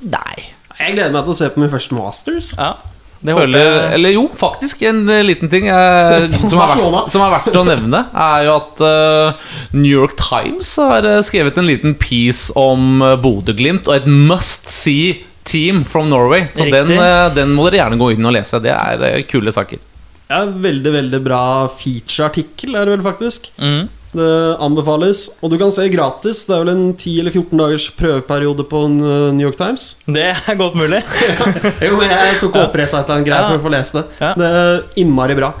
[0.01, 0.37] Nei.
[0.79, 2.53] Jeg gleder meg til å se på min første Masters.
[2.57, 2.71] Ja,
[3.19, 3.87] Føler, jeg.
[3.97, 7.63] eller jo, faktisk en eh, liten ting eh, som, er verdt, som er verdt å
[7.67, 13.03] nevne, er jo at eh, New York Times har eh, skrevet en liten piece om
[13.03, 15.17] uh, Bodø-Glimt og et must see
[15.49, 16.47] team from Norway.
[16.53, 18.61] Så den, eh, den må dere gjerne gå inn og lese.
[18.63, 19.81] Det er kule saker.
[20.29, 21.43] Ja, veldig, veldig bra
[21.73, 23.49] feature-artikkel, er det vel faktisk.
[23.57, 23.87] Mm.
[24.09, 25.27] Det anbefales.
[25.45, 26.39] Og du kan se gratis.
[26.49, 29.91] Det er vel en 10 eller 14 dagers prøveperiode på uh, New York Times.
[30.09, 31.03] Det er godt mulig.
[31.85, 33.51] Jo, men Jeg tok og oppretta et eller annet greier Ja.
[33.51, 34.03] for å få lest det.
[34.21, 34.31] Ja.
[34.39, 35.51] Det er innmari bra.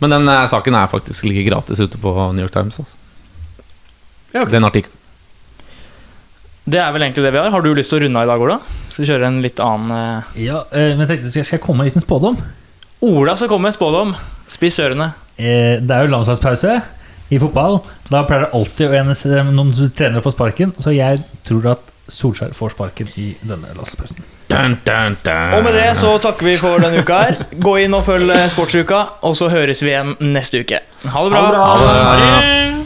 [0.00, 2.78] Men den eh, saken er faktisk like gratis ute på New York Times.
[2.80, 2.94] Altså.
[4.34, 4.52] Ja, ok.
[4.52, 4.94] Den artikkelen.
[6.68, 7.48] Det er vel egentlig det vi har.
[7.52, 8.58] Har du lyst til å runde av i dag, Ola?
[8.92, 11.80] Skal vi kjøre en litt annen eh, Ja, eh, men jeg tenkte, skal jeg- komme
[11.80, 12.36] med en liten spådom?
[13.08, 14.12] Ola skal komme med en spådom.
[14.52, 15.10] Spiss ørene.
[15.38, 16.76] Eh, det er jo landslagspause
[17.30, 17.80] i fotball.
[18.08, 22.54] Da pleier det alltid å enes noen trenere får sparken, så jeg tror at Solskjær
[22.56, 24.24] får sparken i denne dun.
[24.48, 27.42] Og med det så takker vi for denne uka her.
[27.52, 30.80] Gå inn og følg eh, Sportsuka, og så høres vi igjen neste uke.
[31.04, 31.44] Ha det bra.
[31.44, 32.00] Ha det bra.
[32.00, 32.77] Ha det.